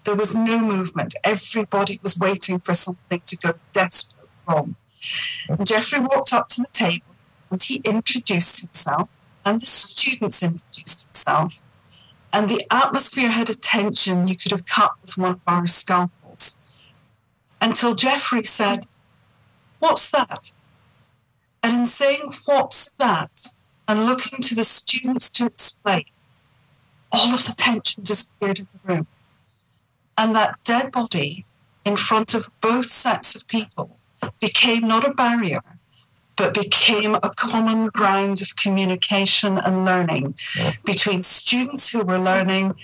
There 0.04 0.16
was 0.16 0.34
no 0.34 0.60
movement. 0.60 1.13
Everybody 1.24 2.00
was 2.01 2.18
waiting 2.18 2.60
for 2.60 2.74
something 2.74 3.22
to 3.27 3.38
go 3.38 3.51
desperate 3.72 4.30
wrong. 4.48 4.75
And 5.48 5.68
Jeffrey 5.68 6.00
walked 6.00 6.34
up 6.34 6.48
to 6.50 6.62
the 6.62 6.70
table 6.74 7.06
and 7.51 7.62
he 7.62 7.82
introduced 7.86 8.62
himself 8.62 9.10
and 9.46 9.62
the 9.62 9.66
students 9.68 10.42
introduced 10.42 11.06
himself. 11.06 11.54
And 12.34 12.50
the 12.50 12.66
atmosphere 12.72 13.30
had 13.30 13.51
a 13.51 13.56
tension 13.56 14.27
you 14.27 14.36
could 14.36 14.51
have 14.51 14.66
cut 14.66 14.94
with 15.04 15.20
one 15.20 15.34
of 15.34 15.42
our 15.46 15.68
scalpels. 15.68 16.16
Until 17.62 17.96
Jeffrey 17.96 18.44
said, 18.44 18.86
What's 19.80 20.10
that? 20.12 20.52
And 21.64 21.80
in 21.80 21.86
saying, 21.86 22.34
What's 22.46 22.94
that? 22.96 23.54
and 23.88 24.06
looking 24.06 24.40
to 24.44 24.56
the 24.56 24.64
students 24.64 25.30
to 25.32 25.46
explain, 25.46 26.04
all 27.12 27.34
of 27.34 27.46
the 27.46 27.56
tension 27.58 28.04
disappeared 28.04 28.60
in 28.60 28.68
the 28.74 28.94
room. 28.94 29.08
And 30.18 30.36
that 30.36 30.60
dead 30.64 30.92
body 30.92 31.46
in 31.86 31.96
front 31.96 32.34
of 32.34 32.50
both 32.60 32.88
sets 32.88 33.36
of 33.36 33.48
people 33.48 33.98
became 34.42 34.88
not 34.88 35.08
a 35.08 35.14
barrier, 35.14 35.62
but 36.36 36.54
became 36.54 37.16
a 37.16 37.32
common 37.36 37.88
ground 37.88 38.42
of 38.42 38.56
communication 38.56 39.58
and 39.58 39.86
learning 39.86 40.36
between 40.84 41.24
students 41.24 41.90
who 41.90 42.04
were 42.04 42.20
learning 42.20 42.76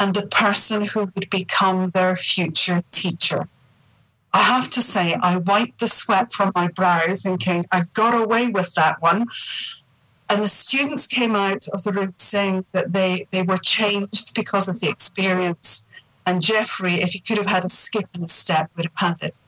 and 0.00 0.14
the 0.14 0.26
person 0.26 0.86
who 0.86 1.10
would 1.14 1.30
become 1.30 1.90
their 1.90 2.16
future 2.16 2.82
teacher. 2.90 3.48
I 4.32 4.42
have 4.42 4.70
to 4.70 4.82
say, 4.82 5.16
I 5.20 5.38
wiped 5.38 5.80
the 5.80 5.88
sweat 5.88 6.32
from 6.32 6.52
my 6.54 6.68
brow 6.68 7.06
thinking, 7.12 7.64
I 7.72 7.84
got 7.94 8.20
away 8.20 8.48
with 8.48 8.74
that 8.74 9.00
one. 9.00 9.26
And 10.30 10.42
the 10.42 10.48
students 10.48 11.06
came 11.06 11.34
out 11.34 11.66
of 11.68 11.82
the 11.82 11.92
room 11.92 12.12
saying 12.16 12.66
that 12.72 12.92
they, 12.92 13.26
they 13.30 13.42
were 13.42 13.56
changed 13.56 14.34
because 14.34 14.68
of 14.68 14.80
the 14.80 14.88
experience. 14.88 15.86
And 16.26 16.42
Jeffrey, 16.42 16.94
if 16.94 17.12
he 17.12 17.20
could 17.20 17.38
have 17.38 17.46
had 17.46 17.64
a 17.64 17.70
skip 17.70 18.08
and 18.12 18.24
a 18.24 18.28
step, 18.28 18.70
would 18.76 18.86
have 18.86 18.94
had 18.96 19.26
it. 19.26 19.38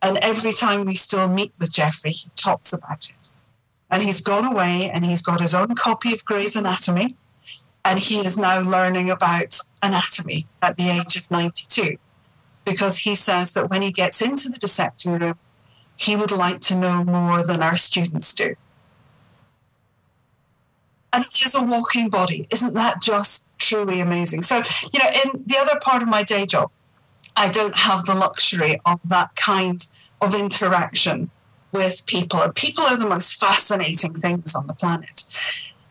And 0.00 0.18
every 0.22 0.52
time 0.52 0.84
we 0.84 0.94
still 0.94 1.26
meet 1.26 1.52
with 1.58 1.72
Jeffrey, 1.72 2.12
he 2.12 2.30
talks 2.36 2.72
about 2.72 3.08
it. 3.08 3.16
And 3.90 4.02
he's 4.02 4.20
gone 4.20 4.44
away 4.44 4.90
and 4.92 5.04
he's 5.04 5.22
got 5.22 5.40
his 5.40 5.54
own 5.54 5.74
copy 5.74 6.14
of 6.14 6.24
Gray's 6.24 6.54
Anatomy. 6.54 7.16
And 7.84 7.98
he 7.98 8.18
is 8.18 8.38
now 8.38 8.60
learning 8.60 9.10
about 9.10 9.58
anatomy 9.82 10.46
at 10.62 10.76
the 10.76 10.88
age 10.88 11.16
of 11.16 11.30
92 11.30 11.98
because 12.64 12.98
he 12.98 13.14
says 13.14 13.52
that 13.52 13.70
when 13.70 13.82
he 13.82 13.90
gets 13.90 14.22
into 14.22 14.48
the 14.48 14.58
dissecting 14.58 15.18
room, 15.18 15.38
he 15.96 16.16
would 16.16 16.32
like 16.32 16.60
to 16.60 16.74
know 16.74 17.04
more 17.04 17.44
than 17.44 17.62
our 17.62 17.76
students 17.76 18.34
do. 18.34 18.56
And 21.12 21.24
he 21.24 21.44
is 21.44 21.54
a 21.54 21.62
walking 21.62 22.08
body. 22.10 22.48
Isn't 22.50 22.74
that 22.74 23.00
just 23.00 23.46
truly 23.58 24.00
amazing? 24.00 24.42
So, 24.42 24.62
you 24.92 24.98
know, 24.98 25.10
in 25.24 25.44
the 25.46 25.56
other 25.60 25.78
part 25.80 26.02
of 26.02 26.08
my 26.08 26.24
day 26.24 26.44
job, 26.44 26.70
I 27.36 27.50
don't 27.50 27.76
have 27.76 28.04
the 28.04 28.14
luxury 28.14 28.80
of 28.84 29.08
that 29.08 29.36
kind 29.36 29.84
of 30.20 30.34
interaction 30.34 31.30
with 31.72 32.06
people. 32.06 32.40
And 32.42 32.54
people 32.54 32.84
are 32.84 32.96
the 32.96 33.08
most 33.08 33.34
fascinating 33.36 34.14
things 34.14 34.54
on 34.54 34.66
the 34.66 34.74
planet 34.74 35.24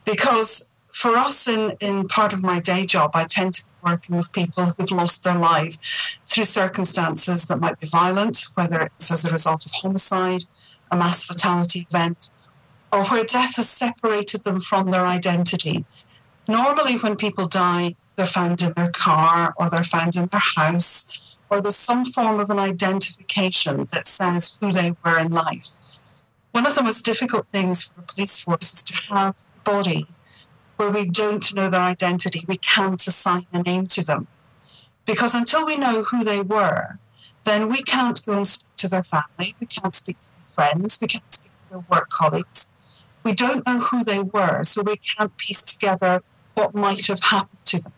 because 0.06 0.74
for 0.88 1.16
us 1.16 1.48
in, 1.48 1.76
in 1.80 2.08
part 2.08 2.34
of 2.34 2.42
my 2.42 2.60
day 2.60 2.86
job, 2.86 3.12
I 3.14 3.26
tend 3.26 3.56
to 3.56 3.64
working 3.84 4.16
with 4.16 4.34
people 4.34 4.74
who've 4.78 4.92
lost 4.92 5.24
their 5.24 5.38
life 5.38 5.78
through 6.26 6.46
circumstances 6.46 7.48
that 7.48 7.60
might 7.60 7.80
be 7.80 7.88
violent, 7.88 8.46
whether 8.56 8.82
it's 8.82 9.12
as 9.12 9.26
a 9.26 9.32
result 9.32 9.66
of 9.66 9.72
homicide, 9.74 10.44
a 10.92 10.96
mass 10.96 11.26
fatality 11.26 11.88
event, 11.90 12.30
or 12.92 13.04
where 13.06 13.24
death 13.24 13.56
has 13.56 13.70
separated 13.70 14.44
them 14.44 14.60
from 14.60 14.92
their 14.92 15.06
identity. 15.06 15.86
Normally, 16.48 16.98
when 16.98 17.16
people 17.16 17.48
die, 17.48 17.96
they're 18.16 18.26
found 18.26 18.62
in 18.62 18.74
their 18.76 18.92
car 18.92 19.54
or 19.58 19.70
they're 19.70 19.84
found 19.84 20.16
in 20.16 20.28
their 20.28 20.42
house 20.56 21.12
or 21.54 21.62
there's 21.62 21.76
some 21.76 22.04
form 22.04 22.40
of 22.40 22.50
an 22.50 22.60
identification 22.60 23.88
that 23.92 24.08
says 24.08 24.58
who 24.60 24.72
they 24.72 24.96
were 25.04 25.20
in 25.20 25.30
life. 25.30 25.70
One 26.52 26.66
of 26.66 26.76
the 26.76 26.84
most 26.84 27.06
difficult 27.06 27.48
things 27.48 27.84
for 27.84 28.02
the 28.02 28.08
police 28.14 28.40
force 28.40 28.74
is 28.74 28.84
to 28.84 28.94
have 29.10 29.36
a 29.58 29.60
body 29.64 30.06
where 30.78 30.92
we 30.92 31.08
don't 31.08 31.54
know 31.54 31.70
their 31.70 31.82
identity, 31.82 32.44
we 32.48 32.58
can't 32.58 33.06
assign 33.06 33.46
a 33.54 33.62
name 33.62 33.88
to 33.88 34.04
them. 34.04 34.28
Because 35.06 35.36
until 35.36 35.66
we 35.66 35.78
know 35.78 36.04
who 36.04 36.24
they 36.24 36.42
were, 36.42 37.00
then 37.44 37.70
we 37.70 37.82
can't 37.84 38.26
go 38.26 38.38
and 38.38 38.48
speak 38.48 38.76
to 38.78 38.88
their 38.88 39.04
family, 39.04 39.56
we 39.60 39.68
can't 39.68 39.94
speak 39.94 40.20
to 40.20 40.32
their 40.32 40.46
friends, 40.56 41.00
we 41.02 41.08
can't 41.08 41.34
speak 41.34 41.56
to 41.56 41.70
their 41.70 41.84
work 41.90 42.10
colleagues. 42.10 42.72
We 43.24 43.34
don't 43.34 43.66
know 43.66 43.80
who 43.80 44.04
they 44.04 44.22
were, 44.22 44.64
so 44.64 44.82
we 44.82 44.98
can't 44.98 45.36
piece 45.38 45.62
together 45.62 46.24
what 46.56 46.76
might 46.76 47.06
have 47.08 47.22
happened 47.24 47.66
to 47.66 47.80
them. 47.82 47.94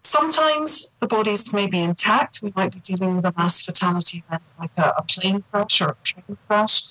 Sometimes 0.00 0.92
the 1.00 1.08
bodies 1.08 1.52
may 1.52 1.66
be 1.66 1.82
intact. 1.82 2.40
We 2.40 2.52
might 2.54 2.72
be 2.72 2.78
dealing 2.78 3.16
with 3.16 3.24
a 3.24 3.34
mass 3.36 3.60
fatality 3.60 4.22
event 4.26 4.44
like 4.58 4.70
a, 4.78 4.94
a 4.96 5.02
plane 5.02 5.42
crash 5.50 5.80
or 5.80 5.90
a 5.90 5.96
train 6.04 6.38
crash. 6.46 6.90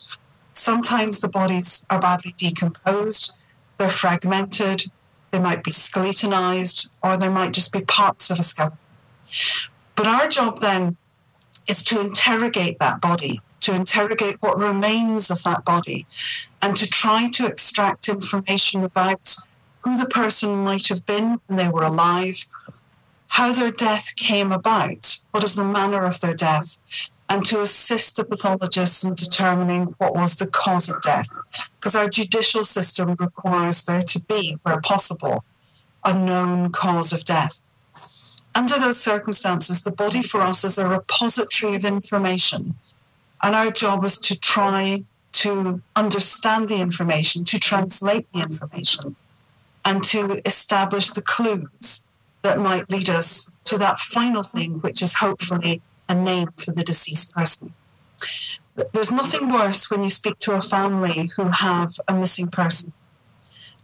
Sometimes 0.51 1.21
the 1.21 1.30
bodies 1.30 1.86
are 1.89 1.99
badly 1.99 2.34
decomposed, 2.38 3.38
they're 3.77 3.89
fragmented, 3.89 4.85
they 5.31 5.39
might 5.39 5.63
be 5.63 5.71
skeletonized, 5.71 6.89
or 7.03 7.17
there 7.17 7.31
might 7.31 7.53
just 7.53 7.73
be 7.73 7.81
parts 7.81 8.29
of 8.29 8.39
a 8.39 8.43
skeleton. 8.43 8.77
But 9.95 10.07
our 10.07 10.27
job 10.27 10.59
then 10.59 10.97
is 11.67 11.83
to 11.85 11.99
interrogate 11.99 12.79
that 12.79 13.01
body, 13.01 13.39
to 13.61 13.75
interrogate 13.75 14.41
what 14.41 14.59
remains 14.59 15.31
of 15.31 15.43
that 15.43 15.65
body, 15.65 16.05
and 16.61 16.75
to 16.77 16.88
try 16.88 17.29
to 17.31 17.47
extract 17.47 18.07
information 18.07 18.83
about 18.83 19.35
who 19.81 19.97
the 19.97 20.07
person 20.07 20.63
might 20.63 20.88
have 20.88 21.05
been 21.05 21.39
when 21.47 21.57
they 21.57 21.67
were 21.67 21.83
alive, 21.83 22.45
how 23.27 23.51
their 23.51 23.71
death 23.71 24.15
came 24.15 24.51
about, 24.51 25.21
what 25.31 25.43
is 25.43 25.55
the 25.55 25.63
manner 25.63 26.05
of 26.05 26.21
their 26.21 26.33
death, 26.33 26.77
and 27.29 27.43
to 27.45 27.61
assist 27.61 28.17
the 28.17 28.23
pathologists 28.23 29.03
in 29.03 29.15
determining 29.15 29.95
what 29.97 30.15
was 30.15 30.38
the 30.38 30.47
cause 30.47 30.89
of 30.89 31.01
death. 31.01 31.29
Because 31.79 31.95
our 31.95 32.07
judicial 32.07 32.63
system 32.63 33.15
requires 33.19 33.83
there 33.85 34.01
to 34.01 34.19
be, 34.21 34.57
where 34.63 34.79
possible, 34.79 35.43
a 36.03 36.13
known 36.13 36.71
cause 36.71 37.11
of 37.11 37.23
death. 37.23 37.59
Under 38.55 38.77
those 38.77 39.01
circumstances, 39.01 39.83
the 39.83 39.91
body 39.91 40.21
for 40.21 40.41
us 40.41 40.63
is 40.63 40.77
a 40.77 40.88
repository 40.88 41.75
of 41.75 41.83
information. 41.83 42.75
And 43.41 43.55
our 43.55 43.71
job 43.71 44.03
is 44.03 44.19
to 44.19 44.39
try 44.39 45.03
to 45.33 45.81
understand 45.95 46.69
the 46.69 46.79
information, 46.79 47.43
to 47.45 47.59
translate 47.59 48.31
the 48.33 48.41
information, 48.43 49.15
and 49.83 50.03
to 50.05 50.39
establish 50.45 51.09
the 51.09 51.21
clues 51.21 52.07
that 52.43 52.59
might 52.59 52.89
lead 52.89 53.09
us 53.09 53.51
to 53.65 53.77
that 53.77 53.99
final 53.99 54.43
thing, 54.43 54.79
which 54.79 55.01
is 55.01 55.15
hopefully 55.15 55.81
a 56.07 56.15
name 56.15 56.47
for 56.57 56.71
the 56.71 56.83
deceased 56.83 57.33
person. 57.33 57.73
There's 58.93 59.11
nothing 59.11 59.51
worse 59.51 59.89
when 59.89 60.03
you 60.03 60.09
speak 60.09 60.39
to 60.39 60.53
a 60.53 60.61
family 60.61 61.31
who 61.35 61.49
have 61.49 61.99
a 62.07 62.13
missing 62.13 62.47
person 62.47 62.93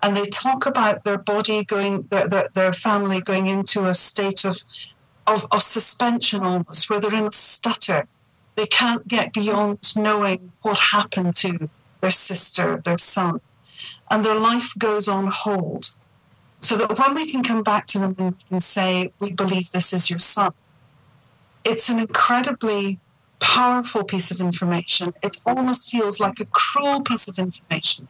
and 0.04 0.16
they 0.16 0.26
talk 0.26 0.66
about 0.66 1.04
their 1.04 1.18
body 1.18 1.64
going, 1.64 2.04
their, 2.04 2.28
their, 2.28 2.48
their 2.54 2.74
family 2.74 3.22
going 3.22 3.48
into 3.48 3.82
a 3.82 3.94
state 3.94 4.44
of, 4.46 4.58
of, 5.28 5.46
of 5.52 5.62
suspension 5.62 6.44
almost, 6.44 6.90
where 6.90 7.00
they're 7.00 7.14
in 7.14 7.28
a 7.28 7.32
stutter. 7.32 8.08
They 8.56 8.66
can't 8.66 9.08
get 9.08 9.34
beyond 9.34 9.96
knowing 9.96 10.52
what 10.62 10.78
happened 10.92 11.36
to 11.36 11.70
their 12.02 12.12
sister, 12.12 12.82
their 12.84 12.98
son. 12.98 13.42
And 14.10 14.26
their 14.26 14.38
life 14.38 14.74
goes 14.78 15.08
on 15.08 15.28
hold 15.28 15.92
so 16.60 16.76
that 16.78 16.98
when 16.98 17.16
we 17.16 17.32
can 17.32 17.44
come 17.44 17.64
back 17.64 17.88
to 17.88 18.00
them 18.00 18.36
and 18.50 18.62
say, 18.62 19.14
We 19.20 19.32
believe 19.32 19.72
this 19.72 19.94
is 19.94 20.10
your 20.10 20.20
son, 20.20 20.54
it's 21.66 21.90
an 21.90 22.00
incredibly 22.00 23.00
powerful 23.40 24.04
piece 24.04 24.32
of 24.32 24.40
information. 24.40 25.14
It 25.24 25.42
almost 25.46 25.90
feels 25.90 26.20
like 26.20 26.40
a 26.40 26.46
cruel 26.46 27.02
piece 27.02 27.28
of 27.28 27.38
information 27.40 28.08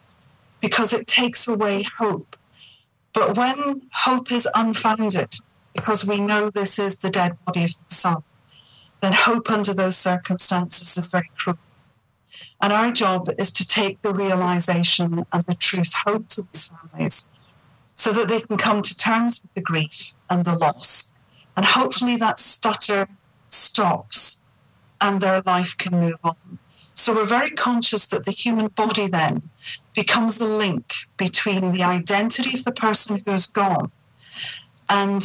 because 0.59 0.93
it 0.93 1.07
takes 1.07 1.47
away 1.47 1.85
hope. 1.97 2.35
But 3.13 3.35
when 3.35 3.89
hope 3.93 4.31
is 4.31 4.47
unfounded, 4.55 5.35
because 5.73 6.07
we 6.07 6.19
know 6.19 6.49
this 6.49 6.77
is 6.77 6.99
the 6.99 7.09
dead 7.09 7.37
body 7.45 7.63
of 7.63 7.73
the 7.89 7.95
son, 7.95 8.23
then 9.01 9.13
hope 9.13 9.49
under 9.49 9.73
those 9.73 9.97
circumstances 9.97 10.97
is 10.97 11.09
very 11.09 11.31
cruel. 11.35 11.57
And 12.61 12.71
our 12.71 12.91
job 12.91 13.29
is 13.39 13.51
to 13.53 13.65
take 13.65 14.01
the 14.01 14.13
realization 14.13 15.25
and 15.33 15.43
the 15.45 15.55
truth 15.55 15.93
home 16.05 16.25
to 16.29 16.43
these 16.43 16.69
families 16.69 17.27
so 17.95 18.11
that 18.13 18.29
they 18.29 18.41
can 18.41 18.57
come 18.57 18.81
to 18.83 18.95
terms 18.95 19.41
with 19.41 19.53
the 19.53 19.61
grief 19.61 20.13
and 20.29 20.45
the 20.45 20.55
loss. 20.55 21.13
And 21.57 21.65
hopefully 21.65 22.15
that 22.17 22.39
stutter 22.39 23.07
stops 23.51 24.43
and 24.99 25.21
their 25.21 25.41
life 25.45 25.77
can 25.77 25.99
move 25.99 26.19
on. 26.23 26.59
So 26.93 27.15
we're 27.15 27.25
very 27.25 27.49
conscious 27.49 28.07
that 28.09 28.25
the 28.25 28.31
human 28.31 28.67
body 28.67 29.07
then 29.07 29.49
becomes 29.95 30.39
a 30.39 30.47
link 30.47 30.93
between 31.17 31.71
the 31.71 31.83
identity 31.83 32.53
of 32.53 32.63
the 32.63 32.71
person 32.71 33.21
who's 33.25 33.47
gone 33.47 33.91
and 34.89 35.21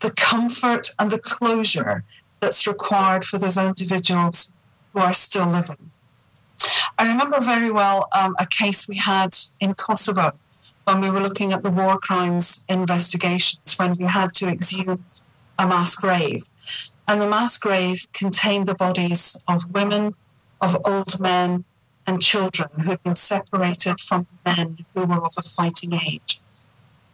the 0.00 0.10
comfort 0.10 0.88
and 0.98 1.10
the 1.10 1.18
closure 1.18 2.04
that's 2.40 2.66
required 2.66 3.24
for 3.24 3.38
those 3.38 3.56
individuals 3.56 4.54
who 4.92 5.00
are 5.00 5.12
still 5.12 5.46
living. 5.46 5.90
I 6.98 7.06
remember 7.06 7.40
very 7.40 7.70
well 7.70 8.08
um, 8.18 8.34
a 8.38 8.46
case 8.46 8.88
we 8.88 8.96
had 8.96 9.36
in 9.60 9.74
Kosovo 9.74 10.32
when 10.84 11.00
we 11.00 11.10
were 11.10 11.20
looking 11.20 11.52
at 11.52 11.62
the 11.62 11.70
war 11.70 11.98
crimes 11.98 12.64
investigations, 12.68 13.76
when 13.76 13.94
we 13.94 14.04
had 14.04 14.34
to 14.34 14.48
exhume 14.48 15.04
a 15.58 15.66
mass 15.66 15.94
grave. 15.94 16.44
And 17.10 17.20
the 17.20 17.28
mass 17.28 17.58
grave 17.58 18.06
contained 18.12 18.68
the 18.68 18.74
bodies 18.76 19.36
of 19.48 19.74
women, 19.74 20.12
of 20.60 20.76
old 20.84 21.18
men, 21.18 21.64
and 22.06 22.22
children 22.22 22.68
who 22.76 22.90
had 22.90 23.02
been 23.02 23.16
separated 23.16 24.00
from 24.00 24.28
men 24.46 24.86
who 24.94 25.06
were 25.06 25.16
of 25.16 25.34
a 25.36 25.42
fighting 25.42 25.92
age. 25.94 26.40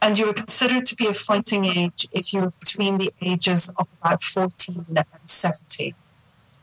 And 0.03 0.19
you 0.19 0.27
were 0.27 0.35
considered 0.35 0.85
to 0.85 0.97
be 0.97 1.07
of 1.07 1.17
fighting 1.17 1.65
age 1.65 2.09
if 2.13 2.35
you 2.35 2.43
were 2.43 2.53
between 2.61 2.99
the 2.99 3.11
ages 3.23 3.73
of 3.79 3.89
about 4.03 4.23
14 4.23 4.85
and 4.87 5.07
70. 5.25 5.95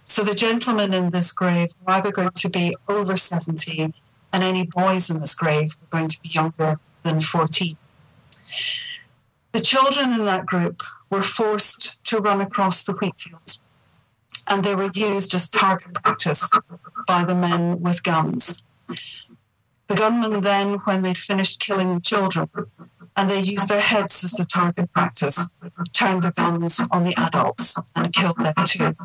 So 0.05 0.23
the 0.23 0.35
gentlemen 0.35 0.93
in 0.93 1.09
this 1.09 1.31
grave 1.31 1.71
were 1.81 1.93
either 1.93 2.11
going 2.11 2.35
to 2.35 2.49
be 2.51 2.75
over 2.87 3.17
70, 3.17 3.95
and 4.31 4.43
any 4.43 4.67
boys 4.67 5.09
in 5.09 5.17
this 5.17 5.33
grave 5.33 5.75
were 5.81 5.97
going 5.97 6.09
to 6.09 6.21
be 6.21 6.29
younger 6.29 6.79
than 7.01 7.19
14. 7.19 7.77
The 9.63 9.67
children 9.67 10.11
in 10.11 10.25
that 10.25 10.45
group 10.45 10.83
were 11.09 11.21
forced 11.21 11.97
to 12.07 12.19
run 12.19 12.41
across 12.41 12.83
the 12.83 12.91
wheat 12.91 13.15
fields, 13.17 13.63
and 14.45 14.61
they 14.61 14.75
were 14.75 14.91
used 14.93 15.33
as 15.33 15.49
target 15.49 15.93
practice 16.03 16.51
by 17.07 17.23
the 17.23 17.33
men 17.33 17.79
with 17.79 18.03
guns. 18.03 18.65
The 19.87 19.95
gunmen 19.95 20.41
then, 20.41 20.79
when 20.83 21.01
they'd 21.01 21.17
finished 21.17 21.61
killing 21.61 21.93
the 21.93 22.01
children, 22.01 22.49
and 23.15 23.29
they 23.29 23.39
used 23.39 23.69
their 23.69 23.79
heads 23.79 24.25
as 24.25 24.31
the 24.33 24.43
target 24.43 24.91
practice, 24.91 25.53
turned 25.93 26.23
the 26.23 26.31
guns 26.31 26.81
on 26.91 27.05
the 27.05 27.15
adults 27.17 27.81
and 27.95 28.13
killed 28.13 28.43
them 28.43 28.65
too. 28.65 28.97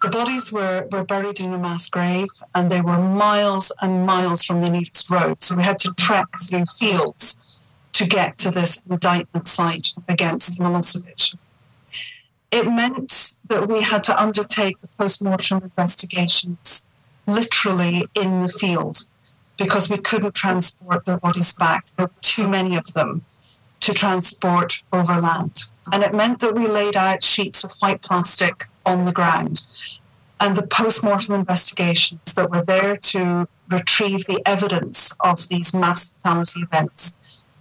The 0.00 0.08
bodies 0.08 0.50
were, 0.50 0.88
were 0.90 1.04
buried 1.04 1.40
in 1.40 1.52
a 1.52 1.58
mass 1.58 1.90
grave 1.90 2.28
and 2.54 2.70
they 2.70 2.80
were 2.80 2.96
miles 2.96 3.70
and 3.82 4.06
miles 4.06 4.44
from 4.44 4.60
the 4.60 4.70
nearest 4.70 5.10
road. 5.10 5.42
So 5.42 5.56
we 5.56 5.62
had 5.62 5.78
to 5.80 5.92
trek 5.94 6.26
through 6.48 6.64
fields 6.66 7.42
to 7.96 8.06
get 8.06 8.36
to 8.36 8.50
this 8.50 8.82
indictment 8.90 9.48
site 9.48 9.94
against 10.06 10.60
Milosevic. 10.60 11.34
It 12.50 12.66
meant 12.66 13.38
that 13.48 13.68
we 13.68 13.80
had 13.80 14.04
to 14.04 14.22
undertake 14.22 14.78
the 14.82 14.88
post 14.98 15.24
mortem 15.24 15.62
investigations 15.62 16.84
literally 17.26 18.04
in 18.14 18.40
the 18.40 18.50
field 18.50 19.08
because 19.56 19.88
we 19.88 19.96
couldn't 19.96 20.34
transport 20.34 21.06
their 21.06 21.16
bodies 21.16 21.54
back. 21.54 21.86
There 21.96 22.06
were 22.06 22.12
too 22.20 22.46
many 22.50 22.76
of 22.76 22.92
them 22.92 23.24
to 23.80 23.94
transport 23.94 24.82
overland. 24.92 25.64
And 25.90 26.02
it 26.02 26.12
meant 26.12 26.40
that 26.40 26.54
we 26.54 26.66
laid 26.66 26.96
out 26.96 27.22
sheets 27.22 27.64
of 27.64 27.72
white 27.78 28.02
plastic 28.02 28.66
on 28.84 29.06
the 29.06 29.12
ground. 29.12 29.66
And 30.38 30.54
the 30.54 30.66
post 30.66 31.02
mortem 31.02 31.34
investigations 31.34 32.34
that 32.34 32.50
were 32.50 32.62
there 32.62 32.98
to 32.98 33.48
retrieve 33.70 34.26
the 34.26 34.42
evidence 34.44 35.16
of 35.20 35.48
these 35.48 35.74
mass 35.74 36.12
fatality 36.12 36.60
events 36.60 37.16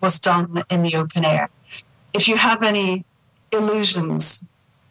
was 0.05 0.19
done 0.19 0.61
in 0.69 0.83
the 0.83 0.95
open 0.95 1.25
air. 1.25 1.49
If 2.13 2.27
you 2.27 2.37
have 2.37 2.61
any 2.61 3.05
illusions 3.51 4.45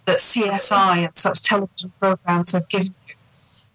that 0.06 0.18
CSI 0.18 1.06
and 1.06 1.16
such 1.16 1.40
television 1.40 1.92
programs 2.00 2.50
have 2.50 2.68
given 2.68 2.96
you, 3.06 3.14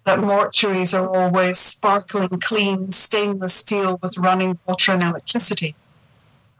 that 0.03 0.19
mortuaries 0.19 0.93
are 0.93 1.07
always 1.07 1.57
sparkling 1.57 2.41
clean 2.41 2.91
stainless 2.91 3.53
steel 3.53 3.99
with 4.01 4.17
running 4.17 4.59
water 4.67 4.91
and 4.91 5.01
electricity, 5.01 5.75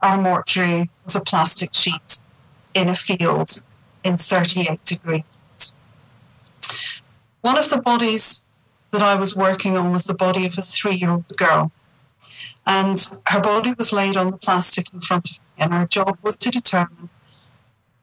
our 0.00 0.16
mortuary 0.16 0.88
was 1.04 1.14
a 1.14 1.20
plastic 1.20 1.74
sheet 1.74 2.18
in 2.72 2.88
a 2.88 2.96
field 2.96 3.62
in 4.02 4.16
38 4.16 4.82
degrees. 4.86 5.24
One 7.42 7.58
of 7.58 7.68
the 7.68 7.82
bodies 7.82 8.46
that 8.92 9.02
I 9.02 9.14
was 9.16 9.36
working 9.36 9.76
on 9.76 9.92
was 9.92 10.04
the 10.04 10.14
body 10.14 10.46
of 10.46 10.56
a 10.56 10.62
three 10.62 10.94
year 10.94 11.10
old 11.10 11.36
girl 11.36 11.70
and 12.70 13.18
her 13.26 13.40
body 13.40 13.74
was 13.76 13.92
laid 13.92 14.16
on 14.16 14.30
the 14.30 14.36
plastic 14.36 14.94
in 14.94 15.00
front 15.00 15.28
of 15.28 15.38
me, 15.38 15.64
and 15.64 15.74
our 15.74 15.86
job 15.88 16.16
was 16.22 16.36
to 16.36 16.50
determine 16.50 17.10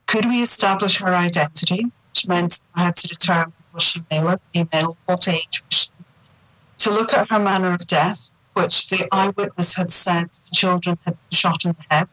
could 0.08 0.26
we 0.26 0.42
establish 0.42 0.98
her 0.98 1.14
identity, 1.14 1.86
which 2.10 2.28
meant 2.28 2.60
I 2.76 2.84
had 2.84 2.98
to 2.98 3.08
determine 3.08 3.54
was 3.74 3.84
she 3.84 4.04
male 4.12 4.30
or 4.30 4.40
female, 4.54 4.98
what 5.06 5.28
age 5.28 5.64
was 5.64 5.78
she, 5.80 5.90
to 6.80 6.90
look 6.90 7.14
at 7.14 7.32
her 7.32 7.40
manner 7.40 7.74
of 7.74 7.88
death, 7.88 8.32
which 8.54 8.90
the 8.90 9.08
eyewitness 9.12 9.76
had 9.76 9.92
said 9.92 10.32
the 10.32 10.50
children 10.54 10.98
had 11.06 11.16
been 11.16 11.38
shot 11.38 11.64
in 11.64 11.72
the 11.72 11.96
head. 11.96 12.08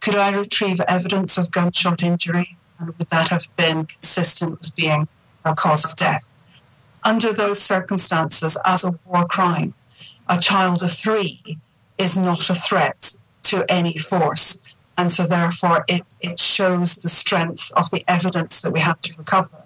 Could 0.00 0.16
I 0.16 0.30
retrieve 0.30 0.80
evidence 0.88 1.38
of 1.38 1.52
gunshot 1.52 2.02
injury, 2.02 2.56
and 2.80 2.96
would 2.96 3.10
that 3.10 3.28
have 3.28 3.46
been 3.56 3.86
consistent 3.86 4.58
with 4.58 4.74
being 4.74 5.06
her 5.44 5.54
cause 5.54 5.84
of 5.84 5.94
death? 5.94 6.26
Under 7.04 7.32
those 7.32 7.60
circumstances, 7.60 8.60
as 8.64 8.82
a 8.82 8.98
war 9.04 9.26
crime, 9.26 9.74
a 10.28 10.38
child 10.38 10.82
of 10.82 10.90
three 10.90 11.58
is 11.98 12.16
not 12.16 12.50
a 12.50 12.54
threat 12.54 13.16
to 13.44 13.64
any 13.68 13.96
force. 13.98 14.62
And 14.98 15.10
so, 15.10 15.26
therefore, 15.26 15.84
it, 15.88 16.02
it 16.20 16.38
shows 16.38 16.96
the 16.96 17.08
strength 17.08 17.70
of 17.76 17.90
the 17.90 18.02
evidence 18.08 18.62
that 18.62 18.72
we 18.72 18.80
have 18.80 18.98
to 19.00 19.14
recover 19.16 19.62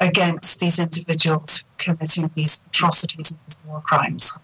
against 0.00 0.60
these 0.60 0.78
individuals 0.78 1.64
committing 1.78 2.30
these 2.34 2.62
atrocities 2.66 3.30
and 3.30 3.40
these 3.42 3.58
war 3.66 3.80
crimes. 3.80 4.38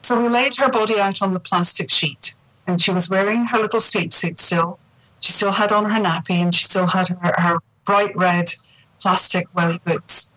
So, 0.00 0.20
we 0.20 0.28
laid 0.28 0.56
her 0.56 0.68
body 0.68 1.00
out 1.00 1.20
on 1.20 1.32
the 1.32 1.40
plastic 1.40 1.90
sheet, 1.90 2.36
and 2.66 2.80
she 2.80 2.92
was 2.92 3.10
wearing 3.10 3.46
her 3.46 3.58
little 3.58 3.80
sleep 3.80 4.12
suit 4.12 4.38
still. 4.38 4.78
She 5.18 5.32
still 5.32 5.52
had 5.52 5.72
on 5.72 5.90
her 5.90 6.00
nappy, 6.00 6.42
and 6.42 6.54
she 6.54 6.64
still 6.64 6.86
had 6.86 7.08
her, 7.08 7.32
her 7.38 7.58
bright 7.84 8.14
red 8.16 8.52
plastic 9.00 9.46
welly 9.54 9.80
boots. 9.84 10.32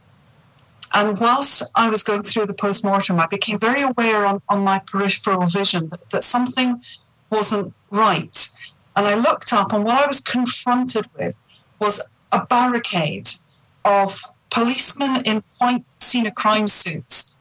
And 0.93 1.19
whilst 1.19 1.63
I 1.75 1.89
was 1.89 2.03
going 2.03 2.23
through 2.23 2.47
the 2.47 2.53
post 2.53 2.83
mortem, 2.83 3.19
I 3.19 3.27
became 3.27 3.59
very 3.59 3.81
aware 3.81 4.25
on, 4.25 4.41
on 4.49 4.63
my 4.63 4.79
peripheral 4.79 5.45
vision 5.45 5.89
that, 5.89 6.09
that 6.09 6.23
something 6.23 6.81
wasn't 7.29 7.73
right. 7.91 8.49
And 8.95 9.05
I 9.05 9.15
looked 9.15 9.53
up, 9.53 9.71
and 9.71 9.83
what 9.83 10.03
I 10.03 10.07
was 10.07 10.19
confronted 10.19 11.05
with 11.17 11.37
was 11.79 12.09
a 12.33 12.45
barricade 12.45 13.29
of 13.85 14.23
policemen 14.49 15.21
in 15.25 15.43
white 15.59 15.85
scene 15.99 16.29
crime 16.31 16.67
suits 16.67 17.35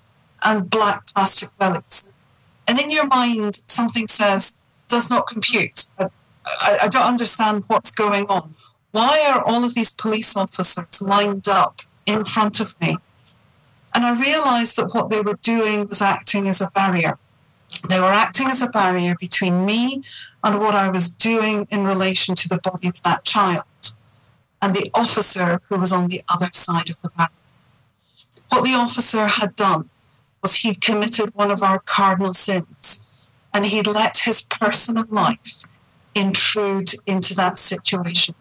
and 0.45 0.71
black 0.71 1.07
plastic 1.07 1.57
bellies. 1.59 2.13
And 2.67 2.79
in 2.79 2.91
your 2.91 3.07
mind, 3.07 3.63
something 3.67 4.09
says, 4.09 4.55
does 4.89 5.11
not 5.11 5.27
compute. 5.27 5.91
I, 5.99 6.09
I 6.85 6.89
don't 6.89 7.07
understand 7.07 7.65
what's 7.67 7.91
going 7.91 8.27
on. 8.27 8.55
Why 8.93 9.27
are 9.31 9.43
all 9.45 9.65
of 9.65 9.75
these 9.75 9.95
police 9.95 10.37
officers 10.37 11.03
lined 11.03 11.49
up 11.49 11.83
in 12.07 12.25
front 12.25 12.61
of 12.61 12.79
me? 12.81 12.97
And 13.95 14.05
I 14.05 14.19
realized 14.19 14.77
that 14.77 14.95
what 14.95 15.11
they 15.11 15.21
were 15.21 15.39
doing 15.43 15.89
was 15.89 16.03
acting 16.03 16.47
as 16.47 16.61
a 16.61 16.71
barrier. 16.71 17.19
They 17.89 18.01
were 18.01 18.07
acting 18.07 18.49
as 18.49 18.63
a 18.63 18.69
barrier 18.69 19.15
between 19.19 19.67
me 19.67 20.03
and 20.45 20.61
what 20.61 20.75
I 20.75 20.91
was 20.91 21.15
doing 21.15 21.67
in 21.71 21.85
relation 21.85 22.35
to 22.37 22.49
the 22.49 22.59
body 22.59 22.89
of 22.89 23.03
that 23.03 23.25
child 23.25 23.65
and 24.61 24.75
the 24.75 24.91
officer 24.95 25.61
who 25.69 25.79
was 25.79 25.93
on 25.93 26.09
the 26.09 26.23
other 26.29 26.51
side 26.53 26.91
of 26.91 27.01
the 27.03 27.11
barrier. 27.11 27.31
What 28.49 28.65
the 28.65 28.75
officer 28.75 29.27
had 29.27 29.57
done 29.57 29.91
was 30.43 30.57
he'd 30.57 30.81
committed 30.81 31.35
one 31.35 31.51
of 31.51 31.63
our 31.63 31.81
cardinal 31.81 32.35
sins 32.35 33.09
and 33.53 33.67
he'd 33.67 33.87
let 33.87 34.19
his 34.19 34.43
personal 34.43 35.05
life 35.09 35.65
intrude 36.15 36.93
into 37.07 37.35
that 37.35 37.59
situation. 37.59 38.35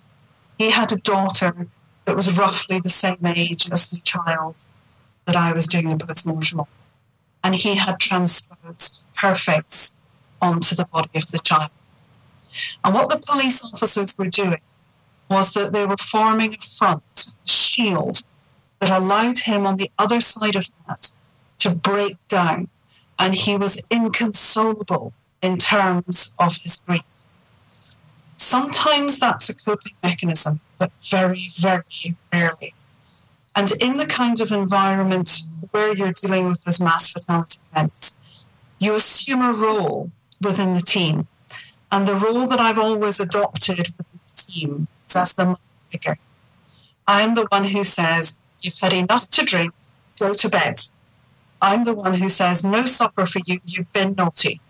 He 0.58 0.72
had 0.72 0.92
a 0.92 0.98
daughter 0.98 1.68
that 2.06 2.16
was 2.16 2.38
roughly 2.38 2.80
the 2.80 2.90
same 2.90 3.26
age 3.26 3.72
as 3.72 3.90
the 3.90 4.00
child 4.02 4.68
that 5.28 5.36
I 5.36 5.54
was 5.54 5.68
doing 5.68 5.90
the 5.90 6.04
post-mortem 6.04 6.62
on. 6.62 6.68
And 7.44 7.54
he 7.54 7.76
had 7.76 8.00
transposed 8.00 9.00
her 9.22 9.36
face 9.36 9.96
onto 10.42 10.76
the 10.76 10.86
body 10.86 11.12
of 11.16 11.32
the 11.32 11.40
child. 11.40 11.70
And 12.84 12.96
what 12.96 13.10
the 13.10 13.22
police 13.24 13.64
officers 13.64 14.18
were 14.18 14.30
doing 14.30 14.62
was 15.30 15.54
that 15.54 15.74
they 15.74 15.86
were 15.86 15.98
forming 15.98 16.56
a 16.56 16.66
front, 16.66 17.34
a 17.46 17.48
shield, 17.48 18.24
that 18.80 18.90
allowed 18.90 19.40
him 19.40 19.66
on 19.66 19.78
the 19.78 19.92
other 20.00 20.22
side 20.22 20.56
of 20.56 20.70
that 20.88 21.12
to 21.60 21.76
break 21.76 22.26
down. 22.28 22.70
And 23.20 23.34
he 23.36 23.58
was 23.58 23.86
inconsolable 23.90 25.14
in 25.42 25.58
terms 25.58 26.36
of 26.40 26.58
his 26.58 26.82
grief. 26.86 27.02
Sometimes 28.38 29.20
that's 29.20 29.50
a 29.50 29.56
coping 29.56 29.94
mechanism, 30.04 30.62
but 30.78 30.92
very, 31.04 31.50
very 31.58 32.16
rarely. 32.32 32.74
And 33.58 33.72
in 33.82 33.98
the 33.98 34.06
kind 34.06 34.40
of 34.40 34.52
environment 34.52 35.42
where 35.72 35.98
you're 35.98 36.12
dealing 36.12 36.48
with 36.48 36.64
those 36.64 36.80
mass 36.80 37.12
fatality 37.12 37.58
events, 37.72 38.20
you 38.78 38.94
assume 38.94 39.42
a 39.42 39.52
role 39.52 40.12
within 40.40 40.76
the 40.76 40.80
team. 40.80 41.28
And 41.92 42.08
the 42.08 42.14
role 42.14 42.46
that 42.46 42.60
I've 42.60 42.78
always 42.78 43.20
adopted 43.20 43.96
with 43.98 44.26
the 44.28 44.34
team 44.36 44.88
is 45.08 45.16
as 45.16 45.34
the 45.34 45.46
mother 45.46 45.60
figure. 45.90 46.20
I'm 47.08 47.34
the 47.34 47.48
one 47.50 47.64
who 47.64 47.84
says, 47.84 48.38
You've 48.62 48.76
had 48.80 48.94
enough 48.94 49.28
to 49.32 49.44
drink, 49.44 49.74
go 50.20 50.36
to 50.36 50.50
bed. 50.50 50.76
I'm 51.60 51.84
the 51.84 51.96
one 51.96 52.14
who 52.14 52.30
says, 52.30 52.64
No 52.64 52.86
supper 52.86 53.26
for 53.26 53.42
you, 53.48 53.60
you've 53.66 53.92
been 53.92 54.14
naughty. 54.14 54.62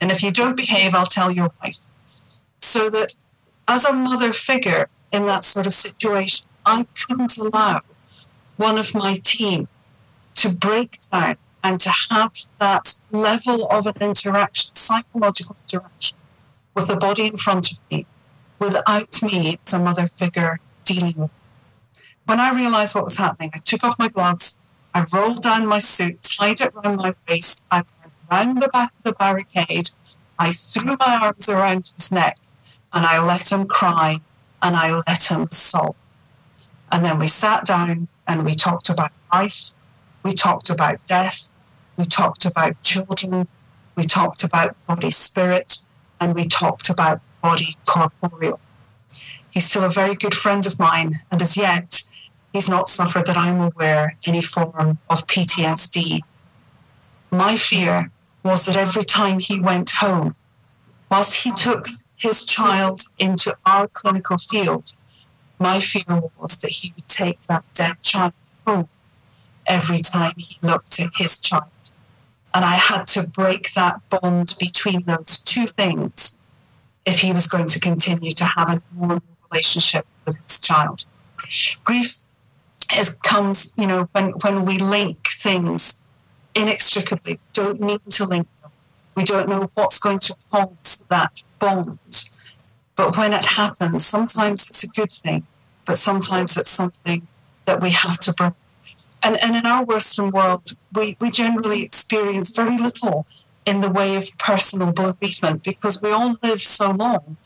And 0.00 0.10
if 0.10 0.24
you 0.24 0.32
don't 0.32 0.56
behave, 0.56 0.92
I'll 0.92 1.06
tell 1.06 1.30
your 1.30 1.52
wife. 1.62 1.82
So 2.58 2.90
that 2.90 3.14
as 3.68 3.84
a 3.84 3.92
mother 3.92 4.32
figure 4.32 4.88
in 5.12 5.26
that 5.26 5.44
sort 5.44 5.66
of 5.66 5.72
situation, 5.72 6.48
I 6.66 6.88
couldn't 6.96 7.36
allow 7.38 7.82
one 8.56 8.78
of 8.78 8.94
my 8.94 9.18
team 9.22 9.68
to 10.36 10.48
break 10.50 10.98
down 11.10 11.36
and 11.62 11.80
to 11.80 11.90
have 12.10 12.32
that 12.58 13.00
level 13.10 13.66
of 13.70 13.86
an 13.86 13.96
interaction, 14.00 14.74
psychological 14.74 15.56
interaction 15.62 16.18
with 16.74 16.88
the 16.88 16.96
body 16.96 17.26
in 17.26 17.36
front 17.36 17.72
of 17.72 17.80
me 17.90 18.06
without 18.58 19.22
me 19.22 19.58
as 19.66 19.74
a 19.74 19.78
mother 19.78 20.08
figure 20.16 20.60
dealing 20.84 21.14
with. 21.16 21.30
When 22.26 22.40
I 22.40 22.54
realized 22.54 22.94
what 22.94 23.04
was 23.04 23.16
happening, 23.16 23.50
I 23.54 23.58
took 23.58 23.84
off 23.84 23.98
my 23.98 24.08
gloves 24.08 24.58
I 24.94 25.04
rolled 25.12 25.42
down 25.42 25.66
my 25.66 25.80
suit, 25.80 26.22
tied 26.22 26.60
it 26.60 26.72
around 26.72 27.02
my 27.02 27.14
waist. 27.28 27.66
I 27.70 27.78
went 27.78 28.12
round 28.30 28.62
the 28.62 28.68
back 28.68 28.92
of 28.96 29.02
the 29.02 29.12
barricade. 29.12 29.88
I 30.38 30.52
threw 30.52 30.96
my 31.00 31.18
arms 31.20 31.48
around 31.48 31.92
his 31.96 32.12
neck 32.12 32.38
and 32.92 33.04
I 33.04 33.22
let 33.24 33.50
him 33.50 33.64
cry 33.64 34.18
and 34.62 34.76
I 34.76 35.00
let 35.06 35.30
him 35.30 35.48
sob. 35.50 35.96
And 36.92 37.04
then 37.04 37.18
we 37.18 37.26
sat 37.26 37.66
down 37.66 38.06
and 38.26 38.44
we 38.44 38.54
talked 38.54 38.88
about 38.88 39.10
life, 39.32 39.74
we 40.24 40.32
talked 40.32 40.70
about 40.70 41.04
death, 41.06 41.48
we 41.96 42.04
talked 42.04 42.44
about 42.44 42.80
children, 42.82 43.48
we 43.96 44.04
talked 44.04 44.42
about 44.42 44.74
the 44.74 44.80
body 44.86 45.10
spirit, 45.10 45.78
and 46.20 46.34
we 46.34 46.46
talked 46.46 46.88
about 46.88 47.20
body 47.42 47.76
corporeal. 47.86 48.60
He's 49.50 49.66
still 49.66 49.84
a 49.84 49.90
very 49.90 50.14
good 50.14 50.34
friend 50.34 50.66
of 50.66 50.80
mine, 50.80 51.20
and 51.30 51.40
as 51.40 51.56
yet, 51.56 52.02
he's 52.52 52.68
not 52.68 52.88
suffered 52.88 53.26
that 53.26 53.36
I'm 53.36 53.60
aware 53.60 54.16
any 54.26 54.42
form 54.42 54.98
of 55.10 55.26
PTSD. 55.26 56.20
My 57.30 57.56
fear 57.56 58.10
was 58.42 58.66
that 58.66 58.76
every 58.76 59.04
time 59.04 59.38
he 59.38 59.60
went 59.60 59.90
home, 59.90 60.34
whilst 61.10 61.44
he 61.44 61.52
took 61.52 61.86
his 62.16 62.44
child 62.44 63.02
into 63.18 63.56
our 63.64 63.86
clinical 63.88 64.38
field, 64.38 64.94
my 65.64 65.80
fear 65.80 66.20
was 66.38 66.60
that 66.60 66.70
he 66.70 66.92
would 66.94 67.08
take 67.08 67.40
that 67.46 67.64
dead 67.72 67.96
child 68.02 68.34
home 68.66 68.88
every 69.66 70.00
time 70.00 70.34
he 70.36 70.58
looked 70.60 71.00
at 71.00 71.10
his 71.16 71.40
child. 71.40 71.84
And 72.52 72.64
I 72.64 72.74
had 72.74 73.04
to 73.14 73.26
break 73.26 73.72
that 73.72 73.96
bond 74.10 74.56
between 74.60 75.04
those 75.04 75.40
two 75.42 75.66
things 75.66 76.38
if 77.06 77.20
he 77.20 77.32
was 77.32 77.46
going 77.46 77.68
to 77.68 77.80
continue 77.80 78.32
to 78.32 78.44
have 78.44 78.74
a 78.74 78.82
normal 78.94 79.22
relationship 79.50 80.06
with 80.26 80.36
his 80.36 80.60
child. 80.60 81.06
Grief 81.82 82.20
is, 82.94 83.18
comes, 83.22 83.74
you 83.78 83.86
know, 83.86 84.06
when, 84.12 84.32
when 84.44 84.66
we 84.66 84.76
link 84.78 85.28
things 85.28 86.04
inextricably, 86.54 87.40
don't 87.54 87.80
need 87.80 88.02
to 88.10 88.26
link 88.26 88.46
them. 88.60 88.70
We 89.16 89.24
don't 89.24 89.48
know 89.48 89.70
what's 89.74 89.98
going 89.98 90.18
to 90.20 90.36
cause 90.52 91.06
that 91.08 91.42
bond. 91.58 91.98
But 92.96 93.16
when 93.16 93.32
it 93.32 93.44
happens, 93.44 94.04
sometimes 94.06 94.68
it's 94.68 94.84
a 94.84 94.88
good 94.88 95.10
thing, 95.10 95.46
but 95.84 95.96
sometimes 95.96 96.56
it's 96.56 96.70
something 96.70 97.26
that 97.64 97.82
we 97.82 97.90
have 97.90 98.18
to 98.20 98.32
bring. 98.32 98.54
And, 99.22 99.36
and 99.42 99.56
in 99.56 99.66
our 99.66 99.84
Western 99.84 100.30
world, 100.30 100.72
we, 100.92 101.16
we 101.20 101.30
generally 101.30 101.82
experience 101.82 102.52
very 102.52 102.78
little 102.78 103.26
in 103.66 103.80
the 103.80 103.90
way 103.90 104.16
of 104.16 104.28
personal 104.38 104.92
bereavement 104.92 105.62
because 105.62 106.02
we 106.02 106.10
all 106.10 106.36
live 106.42 106.60
so 106.60 106.90
long. 106.90 107.36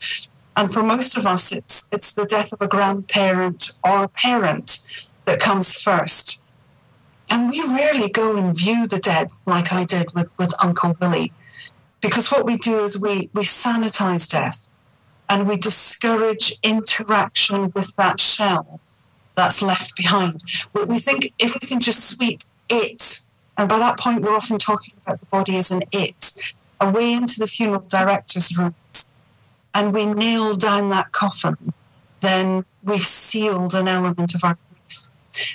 And 0.55 0.71
for 0.71 0.83
most 0.83 1.17
of 1.17 1.25
us, 1.25 1.51
it's, 1.51 1.87
it's 1.91 2.13
the 2.13 2.25
death 2.25 2.51
of 2.51 2.61
a 2.61 2.67
grandparent 2.67 3.73
or 3.83 4.03
a 4.03 4.09
parent 4.09 4.85
that 5.25 5.39
comes 5.39 5.81
first. 5.81 6.43
And 7.31 7.49
we 7.49 7.61
rarely 7.61 8.09
go 8.09 8.35
and 8.35 8.57
view 8.57 8.87
the 8.87 8.99
dead 8.99 9.27
like 9.45 9.71
I 9.71 9.85
did 9.85 10.13
with, 10.13 10.29
with 10.37 10.53
Uncle 10.63 10.97
Willie, 10.99 11.31
because 12.01 12.31
what 12.31 12.45
we 12.45 12.57
do 12.57 12.83
is 12.83 13.01
we, 13.01 13.29
we 13.33 13.43
sanitize 13.43 14.29
death 14.29 14.67
and 15.29 15.47
we 15.47 15.55
discourage 15.55 16.55
interaction 16.63 17.71
with 17.75 17.95
that 17.95 18.19
shell 18.19 18.79
that's 19.35 19.61
left 19.61 19.95
behind. 19.95 20.43
We 20.73 20.97
think 20.97 21.33
if 21.39 21.53
we 21.53 21.65
can 21.67 21.79
just 21.79 22.09
sweep 22.09 22.41
it, 22.67 23.21
and 23.57 23.69
by 23.69 23.79
that 23.79 23.99
point, 23.99 24.21
we're 24.21 24.35
often 24.35 24.57
talking 24.57 24.95
about 25.05 25.19
the 25.19 25.27
body 25.27 25.55
as 25.55 25.71
an 25.71 25.83
it, 25.91 26.53
away 26.81 27.13
into 27.13 27.39
the 27.39 27.47
funeral 27.47 27.85
director's 27.87 28.57
rooms, 28.57 29.11
and 29.73 29.93
we 29.93 30.05
nail 30.05 30.55
down 30.55 30.89
that 30.89 31.11
coffin, 31.11 31.73
then 32.21 32.65
we've 32.83 33.01
sealed 33.01 33.73
an 33.73 33.87
element 33.87 34.33
of 34.33 34.43
our 34.43 34.57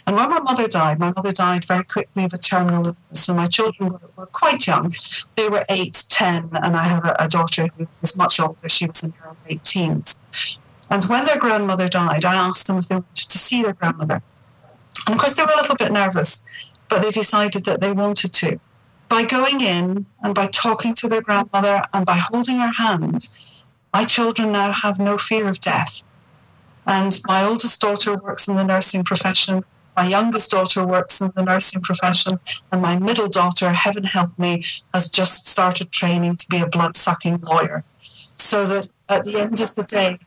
and 0.06 0.16
when 0.16 0.30
my 0.30 0.40
mother 0.40 0.68
died, 0.68 0.98
my 0.98 1.12
mother 1.14 1.32
died 1.32 1.64
very 1.64 1.84
quickly 1.84 2.24
of 2.24 2.32
a 2.32 2.38
terminal 2.38 2.86
illness, 2.86 3.28
and 3.28 3.38
my 3.38 3.46
children 3.46 3.92
were, 3.92 4.00
were 4.16 4.26
quite 4.26 4.66
young. 4.66 4.94
They 5.36 5.48
were 5.48 5.64
eight, 5.68 6.04
ten, 6.08 6.50
and 6.62 6.76
I 6.76 6.84
have 6.84 7.04
a, 7.04 7.16
a, 7.18 7.28
daughter 7.28 7.68
who 7.76 7.86
was 8.00 8.16
much 8.16 8.40
older. 8.40 8.68
She 8.68 8.86
was 8.86 9.04
in 9.04 9.12
her 9.12 9.36
late 9.48 9.64
teens. 9.64 10.18
And 10.90 11.04
when 11.04 11.24
their 11.24 11.38
grandmother 11.38 11.88
died, 11.88 12.24
I 12.24 12.34
asked 12.34 12.66
them 12.66 12.78
if 12.78 12.88
they 12.88 12.96
wanted 12.96 13.28
to 13.28 13.38
see 13.38 13.62
their 13.62 13.72
grandmother. 13.72 14.22
And 15.06 15.14
of 15.14 15.20
course, 15.20 15.34
they 15.34 15.42
were 15.42 15.52
a 15.52 15.60
little 15.60 15.76
bit 15.76 15.92
nervous, 15.92 16.44
but 16.88 17.02
they 17.02 17.10
decided 17.10 17.64
that 17.64 17.80
they 17.80 17.92
wanted 17.92 18.32
to. 18.32 18.60
By 19.08 19.24
going 19.24 19.60
in 19.60 20.06
and 20.22 20.34
by 20.34 20.46
talking 20.48 20.94
to 20.96 21.08
their 21.08 21.20
grandmother 21.20 21.82
and 21.92 22.06
by 22.06 22.16
holding 22.16 22.56
her 22.56 22.72
hand, 22.78 23.28
my 23.92 24.04
children 24.04 24.52
now 24.52 24.72
have 24.72 24.98
no 24.98 25.18
fear 25.18 25.48
of 25.48 25.60
death. 25.60 26.02
And 26.86 27.20
my 27.26 27.44
oldest 27.44 27.80
daughter 27.80 28.16
works 28.16 28.48
in 28.48 28.56
the 28.56 28.64
nursing 28.64 29.04
profession. 29.04 29.64
My 29.96 30.06
youngest 30.06 30.50
daughter 30.50 30.84
works 30.84 31.20
in 31.20 31.30
the 31.36 31.42
nursing 31.42 31.80
profession. 31.80 32.40
And 32.72 32.82
my 32.82 32.98
middle 32.98 33.28
daughter, 33.28 33.70
heaven 33.70 34.04
help 34.04 34.38
me, 34.38 34.64
has 34.92 35.08
just 35.10 35.46
started 35.46 35.92
training 35.92 36.36
to 36.36 36.48
be 36.48 36.58
a 36.58 36.66
blood 36.66 36.96
sucking 36.96 37.40
lawyer. 37.42 37.84
So 38.36 38.66
that 38.66 38.88
at 39.08 39.24
the 39.24 39.38
end 39.38 39.60
of 39.60 39.74
the 39.74 39.84
day, 39.84 40.18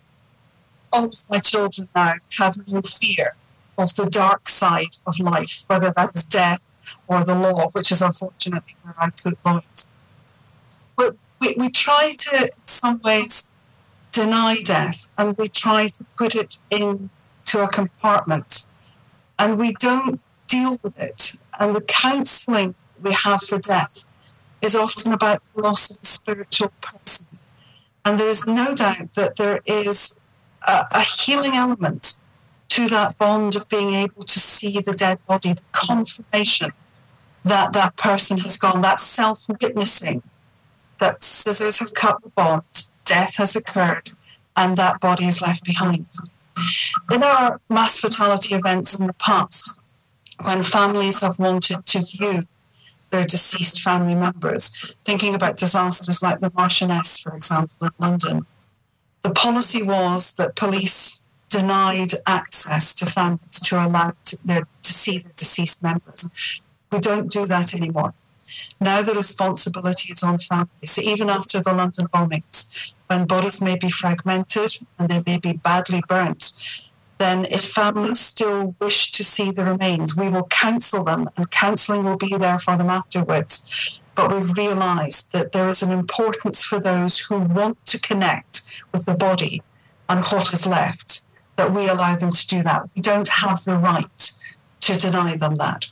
all 0.94 1.06
of 1.06 1.16
my 1.30 1.40
children 1.40 1.90
now 1.94 2.14
have 2.38 2.58
no 2.72 2.82
fear 2.82 3.36
of 3.78 3.96
the 3.96 4.10
dark 4.10 4.50
side 4.50 4.96
of 5.06 5.20
life, 5.20 5.66
whether 5.68 5.92
that 5.96 6.16
is 6.16 6.24
death 6.24 6.62
or 7.08 7.24
the 7.24 7.36
law, 7.36 7.70
which 7.72 7.92
is 7.92 8.02
unfortunately 8.02 8.76
where 8.84 8.96
I 8.98 9.10
put 9.10 9.46
lawyers. 9.46 9.88
But 10.96 11.16
we, 11.42 11.56
we 11.58 11.70
try 11.70 12.14
to, 12.18 12.44
in 12.46 12.66
some 12.66 13.02
ways, 13.04 13.52
deny 14.12 14.62
death 14.64 15.08
and 15.18 15.38
we 15.38 15.50
try 15.50 15.88
to 15.88 16.06
put 16.18 16.34
it 16.36 16.60
into 16.72 17.62
a 17.62 17.68
compartment 17.68 18.72
and 19.40 19.58
we 19.58 19.74
don't 19.74 20.20
deal 20.48 20.80
with 20.84 21.00
it. 21.00 21.36
And 21.60 21.76
the 21.76 21.82
counseling 21.82 22.76
we 23.02 23.14
have 23.14 23.44
for 23.44 23.58
death 23.58 24.06
is 24.62 24.76
often 24.76 25.14
about 25.14 25.42
the 25.56 25.62
loss 25.62 25.92
of 25.92 26.00
the 26.00 26.06
spiritual 26.06 26.72
person. 26.82 27.38
And 28.04 28.20
there 28.20 28.30
is 28.30 28.48
no 28.48 28.74
doubt 28.74 29.14
that 29.16 29.36
there 29.38 29.62
is 29.66 30.20
a, 30.68 30.86
a 30.92 31.02
healing 31.02 31.52
element 31.54 32.20
to 32.70 32.88
that 32.88 33.18
bond 33.18 33.56
of 33.56 33.70
being 33.70 33.92
able 33.92 34.24
to 34.24 34.40
see 34.40 34.80
the 34.80 34.94
dead 34.94 35.20
body, 35.28 35.54
the 35.54 35.66
confirmation 35.72 36.72
that 37.44 37.74
that 37.74 37.96
person 37.96 38.38
has 38.40 38.58
gone, 38.58 38.82
that 38.82 39.00
self 39.00 39.48
witnessing 39.50 40.22
that 41.00 41.22
scissors 41.22 41.80
have 41.80 41.94
cut 41.94 42.22
the 42.24 42.30
bond, 42.30 42.64
death 43.06 43.36
has 43.36 43.56
occurred, 43.56 44.12
and 44.56 44.76
that 44.78 45.00
body 45.00 45.26
is 45.26 45.42
left 45.42 45.64
behind. 45.64 46.08
In 47.12 47.24
our 47.24 47.62
mass 47.70 48.00
fatality 48.00 48.56
events 48.56 49.00
in 49.00 49.08
the 49.08 49.14
past, 49.14 49.80
when 50.44 50.64
families 50.64 51.22
have 51.22 51.40
wanted 51.40 51.86
to 51.86 52.00
view 52.00 52.48
their 53.10 53.26
deceased 53.26 53.82
family 53.82 54.16
members, 54.16 54.94
thinking 55.06 55.34
about 55.34 55.58
disasters 55.58 56.22
like 56.22 56.40
the 56.40 56.52
Marchioness, 56.52 57.22
for 57.22 57.36
example, 57.36 57.88
in 57.88 57.92
London, 58.00 58.46
the 59.24 59.32
policy 59.32 59.82
was 59.82 60.36
that 60.36 60.56
police 60.56 61.26
denied 61.50 62.12
access 62.28 62.94
to 62.96 63.06
families 63.06 63.60
to 63.62 63.82
allow 63.82 64.14
to, 64.26 64.38
to 64.48 64.94
see 64.94 65.18
the 65.18 65.30
deceased 65.30 65.82
members. 65.82 66.30
We 66.92 67.00
don't 67.00 67.32
do 67.32 67.46
that 67.46 67.74
anymore. 67.74 68.14
Now 68.80 69.02
the 69.02 69.14
responsibility 69.14 70.14
is 70.14 70.24
on 70.24 70.40
families. 70.40 70.92
So 70.92 71.02
even 71.02 71.30
after 71.30 71.62
the 71.62 71.74
London 71.74 72.08
bombings, 72.08 72.70
when 73.08 73.26
bodies 73.26 73.62
may 73.62 73.76
be 73.76 73.90
fragmented 73.90 74.78
and 74.98 75.10
they 75.10 75.24
may 75.26 75.38
be 75.38 75.54
badly 75.54 76.02
burnt, 76.08 76.60
then 77.18 77.46
if 77.46 77.64
families 77.64 78.20
still 78.20 78.76
wish 78.80 79.12
to 79.12 79.24
see 79.24 79.52
the 79.52 79.66
remains, 79.66 80.16
we 80.16 80.30
will 80.30 80.46
counsel 80.46 81.04
them 81.04 81.30
and 81.36 81.50
counselling 81.50 82.04
will 82.04 82.18
be 82.18 82.36
there 82.38 82.60
for 82.60 82.78
them 82.78 82.90
afterwards. 82.90 84.00
But 84.16 84.32
we've 84.32 84.58
realised 84.58 85.32
that 85.34 85.52
there 85.52 85.70
is 85.70 85.82
an 85.82 85.92
importance 85.92 86.64
for 86.64 86.80
those 86.80 87.20
who 87.20 87.40
want 87.40 87.84
to 87.88 88.00
connect 88.00 88.66
with 88.92 89.06
the 89.06 89.16
body 89.16 89.62
and 90.10 90.24
what 90.26 90.54
is 90.54 90.66
left, 90.66 91.26
that 91.56 91.74
we 91.74 91.88
allow 91.88 92.16
them 92.16 92.30
to 92.30 92.48
do 92.48 92.62
that. 92.64 92.90
We 92.96 93.02
don't 93.02 93.28
have 93.28 93.64
the 93.64 93.78
right 93.78 94.32
to 94.82 94.98
deny 94.98 95.36
them 95.36 95.56
that. 95.56 95.90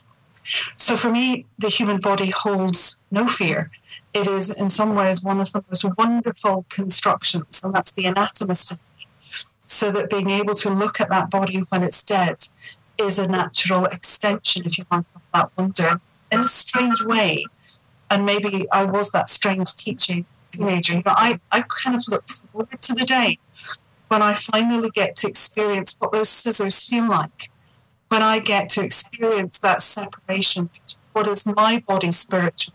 So 0.78 0.96
for 0.96 1.12
me, 1.12 1.46
the 1.58 1.70
human 1.70 2.00
body 2.00 2.30
holds 2.30 3.04
no 3.12 3.28
fear. 3.28 3.72
It 4.16 4.28
is, 4.28 4.50
in 4.50 4.70
some 4.70 4.96
ways, 4.96 5.22
one 5.22 5.42
of 5.42 5.52
the 5.52 5.62
most 5.68 5.86
wonderful 5.98 6.66
constructions, 6.70 7.62
and 7.64 7.76
that's 7.76 7.92
the 7.92 8.06
anatomist. 8.06 8.78
So 9.66 9.92
that 9.92 10.10
being 10.10 10.30
able 10.30 10.56
to 10.56 10.70
look 10.70 11.02
at 11.02 11.10
that 11.10 11.30
body 11.30 11.66
when 11.70 11.84
it's 11.84 12.02
dead 12.02 12.48
is 12.98 13.20
a 13.20 13.28
natural 13.28 13.84
extension, 13.86 14.66
if 14.66 14.78
you 14.78 14.86
like, 14.90 15.04
of 15.14 15.22
that 15.34 15.52
wonder 15.58 16.00
in 16.32 16.40
a 16.40 16.44
strange 16.44 17.04
way. 17.04 17.44
And 18.10 18.26
maybe 18.26 18.68
I 18.72 18.86
was 18.86 19.12
that 19.12 19.28
strange 19.28 19.76
teaching 19.76 20.26
teenager. 20.50 20.96
Know, 20.96 21.02
I, 21.08 21.42
I 21.52 21.64
kind 21.68 21.98
of 21.98 22.08
look 22.08 22.30
forward 22.30 22.82
to 22.84 22.94
the 22.94 23.04
day 23.04 23.38
when 24.08 24.22
I 24.22 24.34
finally 24.34 24.92
get 24.92 25.18
to 25.18 25.28
experience 25.28 25.98
what 26.00 26.14
those 26.14 26.30
scissors 26.30 26.88
feel 26.88 27.10
like 27.10 27.52
when 28.08 28.22
I 28.22 28.40
get 28.40 28.70
to 28.70 28.84
experience 28.84 29.60
that 29.60 29.82
separation 29.82 30.68
between 30.68 31.02
what 31.12 31.28
is 31.28 31.46
my 31.46 31.84
body 31.86 32.12
spiritual 32.12 32.74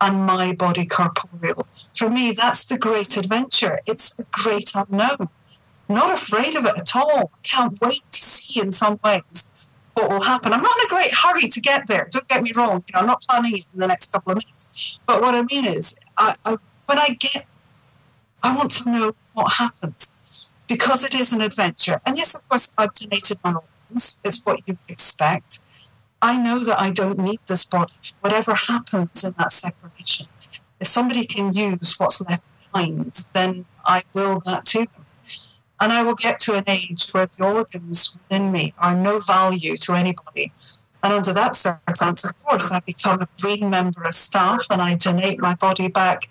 and 0.00 0.26
my 0.26 0.52
body 0.52 0.86
corporeal. 0.86 1.66
For 1.94 2.08
me, 2.08 2.32
that's 2.32 2.64
the 2.66 2.78
great 2.78 3.16
adventure. 3.16 3.80
It's 3.86 4.12
the 4.12 4.24
great 4.30 4.72
unknown. 4.74 5.28
Not 5.88 6.14
afraid 6.14 6.54
of 6.54 6.64
it 6.66 6.76
at 6.76 6.94
all. 6.94 7.32
Can't 7.42 7.80
wait 7.80 8.02
to 8.12 8.22
see 8.22 8.60
in 8.60 8.72
some 8.72 9.00
ways 9.04 9.48
what 9.94 10.10
will 10.10 10.20
happen. 10.20 10.52
I'm 10.52 10.62
not 10.62 10.76
in 10.78 10.86
a 10.86 10.88
great 10.88 11.12
hurry 11.14 11.48
to 11.48 11.60
get 11.60 11.88
there. 11.88 12.08
Don't 12.10 12.28
get 12.28 12.42
me 12.42 12.52
wrong. 12.52 12.84
You 12.86 12.92
know, 12.94 13.00
I'm 13.00 13.06
not 13.06 13.22
planning 13.22 13.56
it 13.56 13.66
in 13.72 13.80
the 13.80 13.88
next 13.88 14.12
couple 14.12 14.32
of 14.32 14.38
minutes. 14.38 14.98
But 15.06 15.20
what 15.22 15.34
I 15.34 15.42
mean 15.42 15.64
is, 15.64 15.98
I, 16.16 16.36
I, 16.44 16.56
when 16.86 16.98
I 16.98 17.16
get, 17.18 17.46
I 18.42 18.56
want 18.56 18.70
to 18.72 18.90
know 18.90 19.12
what 19.32 19.54
happens 19.54 20.50
because 20.68 21.02
it 21.02 21.14
is 21.14 21.32
an 21.32 21.40
adventure. 21.40 22.00
And 22.06 22.16
yes, 22.16 22.34
of 22.34 22.48
course, 22.48 22.72
I've 22.78 22.92
donated 22.92 23.38
my 23.42 23.54
organs. 23.54 24.20
It's 24.22 24.44
what 24.44 24.60
you 24.66 24.78
expect. 24.88 25.60
I 26.20 26.42
know 26.42 26.58
that 26.64 26.80
I 26.80 26.90
don't 26.90 27.18
need 27.18 27.40
this 27.46 27.64
body. 27.64 27.92
Whatever 28.20 28.54
happens 28.54 29.24
in 29.24 29.34
that 29.38 29.52
separation, 29.52 30.26
if 30.80 30.88
somebody 30.88 31.24
can 31.24 31.52
use 31.52 31.94
what's 31.98 32.20
left 32.20 32.44
behind, 32.72 33.26
then 33.32 33.66
I 33.84 34.02
will 34.12 34.40
that 34.44 34.64
to 34.66 34.78
them. 34.80 35.06
And 35.80 35.92
I 35.92 36.02
will 36.02 36.14
get 36.14 36.40
to 36.40 36.54
an 36.54 36.64
age 36.66 37.10
where 37.10 37.26
the 37.26 37.44
organs 37.44 38.16
within 38.16 38.50
me 38.50 38.74
are 38.78 38.96
no 38.96 39.20
value 39.20 39.76
to 39.76 39.92
anybody. 39.92 40.52
And 41.02 41.12
under 41.12 41.32
that 41.32 41.54
circumstance, 41.54 42.24
of 42.24 42.36
course, 42.44 42.72
I 42.72 42.80
become 42.80 43.22
a 43.22 43.28
green 43.40 43.70
member 43.70 44.02
of 44.02 44.14
staff 44.14 44.66
and 44.70 44.82
I 44.82 44.96
donate 44.96 45.38
my 45.38 45.54
body 45.54 45.86
back 45.86 46.28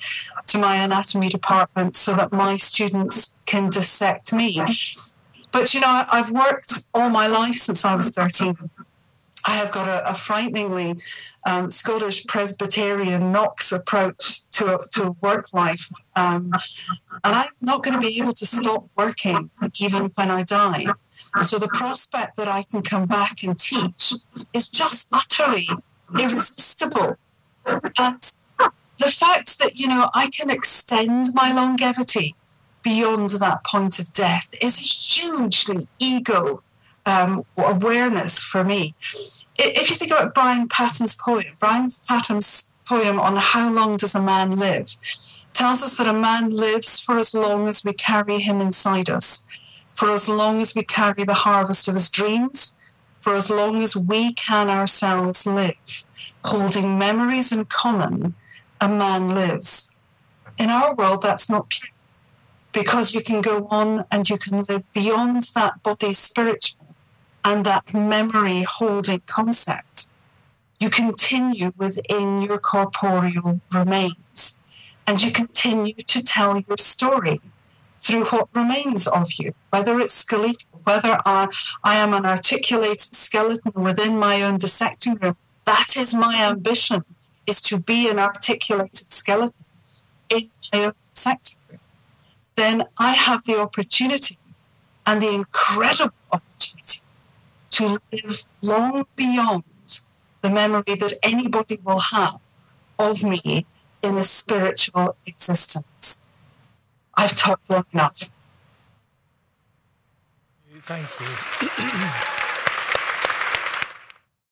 to 0.48 0.58
my 0.58 0.76
anatomy 0.76 1.30
department 1.30 1.96
so 1.96 2.14
that 2.16 2.34
my 2.34 2.58
students 2.58 3.36
can 3.46 3.70
dissect 3.70 4.34
me. 4.34 4.62
But 5.54 5.74
you 5.74 5.80
know, 5.80 6.04
I've 6.12 6.32
worked 6.32 6.88
all 6.94 7.10
my 7.10 7.28
life 7.28 7.56
since 7.56 7.86
I 7.86 7.96
was 7.96 8.12
13. 8.12 8.58
I 9.46 9.52
have 9.52 9.72
got 9.72 9.88
a, 9.88 10.10
a 10.10 10.14
frighteningly 10.14 10.96
um, 11.46 11.70
Scottish 11.70 12.26
Presbyterian 12.28 13.32
Knox 13.32 13.72
approach 13.72 14.48
to, 14.50 14.80
to 14.94 15.16
work 15.22 15.54
life. 15.54 15.90
Um, 16.16 16.52
and 17.24 17.36
I'm 17.36 17.48
not 17.62 17.84
going 17.84 17.94
to 17.94 18.06
be 18.06 18.20
able 18.20 18.34
to 18.34 18.46
stop 18.46 18.90
working 18.96 19.50
even 19.80 20.12
when 20.16 20.30
I 20.32 20.44
die. 20.44 20.86
So 21.42 21.60
the 21.60 21.68
prospect 21.68 22.36
that 22.38 22.48
I 22.48 22.64
can 22.64 22.82
come 22.82 23.06
back 23.06 23.44
and 23.44 23.58
teach 23.58 24.14
is 24.54 24.68
just 24.68 25.10
utterly 25.14 25.68
irresistible. 26.20 27.18
And 27.66 28.22
the 28.98 29.12
fact 29.12 29.60
that, 29.60 29.72
you 29.76 29.88
know, 29.88 30.10
I 30.16 30.30
can 30.30 30.50
extend 30.50 31.30
my 31.34 31.54
longevity 31.54 32.36
beyond 32.84 33.30
that 33.32 33.64
point 33.66 34.00
of 34.00 34.14
death 34.14 34.48
is 34.62 34.78
a 34.78 34.82
hugely 34.82 35.88
ego 36.00 36.64
um, 37.08 37.46
awareness 37.58 38.44
for 38.44 38.64
me. 38.64 38.94
If 39.58 39.90
you 39.90 39.96
think 39.96 40.12
about 40.12 40.36
Brian 40.36 40.68
Patten's 40.68 41.16
poem, 41.16 41.46
Brian 41.60 41.90
Patten's 42.08 42.70
poem 42.86 43.20
on 43.20 43.38
how 43.38 43.72
long 43.72 43.98
does 43.98 44.14
a 44.14 44.22
man 44.22 44.52
live 44.52 44.98
tells 45.54 45.82
us 45.82 45.98
that 45.98 46.08
a 46.08 46.14
man 46.14 46.52
lives 46.52 47.00
for 47.00 47.18
as 47.18 47.34
long 47.34 47.68
as 47.68 47.84
we 47.84 47.94
carry 47.94 48.40
him 48.40 48.62
inside 48.62 49.10
us, 49.10 49.48
for 49.96 50.12
as 50.12 50.30
long 50.30 50.62
as 50.62 50.76
we 50.76 50.84
carry 50.84 51.24
the 51.24 51.34
harvest 51.34 51.88
of 51.88 51.96
his 51.96 52.12
dreams, 52.12 52.76
for 53.22 53.34
as 53.34 53.50
long 53.50 53.82
as 53.82 53.96
we 53.96 54.34
can 54.34 54.70
ourselves 54.70 55.48
live, 55.48 56.06
holding 56.46 57.00
memories 57.00 57.52
in 57.52 57.66
common, 57.66 58.36
a 58.80 58.88
man 58.88 59.34
lives. 59.34 59.92
In 60.60 60.70
our 60.70 60.94
world, 60.94 61.24
that's 61.24 61.50
not 61.50 61.70
true 61.70 61.90
because 62.78 63.16
you 63.16 63.22
can 63.22 63.42
go 63.42 63.68
on 63.72 64.06
and 64.12 64.30
you 64.30 64.38
can 64.38 64.64
live 64.66 64.92
beyond 64.94 65.42
that 65.56 65.82
body's 65.82 66.20
spiritual 66.20 66.77
and 67.48 67.66
that 67.66 67.94
memory 67.94 68.66
holding 68.68 69.22
concept, 69.26 70.10
you 70.82 70.90
continue 70.90 71.72
within 71.78 72.42
your 72.42 72.58
corporeal 72.58 73.62
remains 73.74 74.62
and 75.08 75.24
you 75.24 75.32
continue 75.32 75.94
to 75.94 76.22
tell 76.22 76.60
your 76.68 76.78
story 76.78 77.40
through 77.98 78.26
what 78.26 78.50
remains 78.54 79.08
of 79.08 79.32
you, 79.40 79.54
whether 79.70 79.98
it's 79.98 80.14
skeletal, 80.14 80.82
whether 80.84 81.18
I, 81.26 81.48
I 81.86 81.96
am 81.96 82.14
an 82.14 82.26
articulated 82.26 83.16
skeleton 83.16 83.82
within 83.82 84.20
my 84.20 84.44
own 84.44 84.58
dissecting 84.58 85.16
room. 85.16 85.38
That 85.64 85.96
is 85.98 86.14
my 86.14 86.50
ambition, 86.52 87.06
is 87.48 87.62
to 87.62 87.80
be 87.80 88.10
an 88.10 88.20
articulated 88.20 89.14
skeleton 89.14 89.64
in 90.30 90.42
my 90.74 90.84
own 90.88 90.94
dissecting 91.14 91.62
room. 91.70 91.80
Then 92.58 92.84
I 92.98 93.14
have 93.14 93.46
the 93.46 93.58
opportunity 93.58 94.38
and 95.06 95.22
the 95.22 95.34
incredible 95.34 96.14
opportunity 96.30 96.48
to 97.72 98.00
live 98.12 98.46
long 98.62 99.06
beyond 99.16 99.64
the 100.42 100.50
memory 100.50 100.96
that 100.96 101.14
anybody 101.24 101.80
will 101.84 102.00
have 102.00 102.40
of 103.00 103.24
me 103.24 103.66
in 104.02 104.16
a 104.16 104.24
spiritual 104.24 105.16
existence. 105.26 106.22
I've 107.16 107.36
talked 107.36 107.70
long 107.70 107.86
enough. 107.94 108.30
Thank 110.84 111.10
you. 111.20 112.34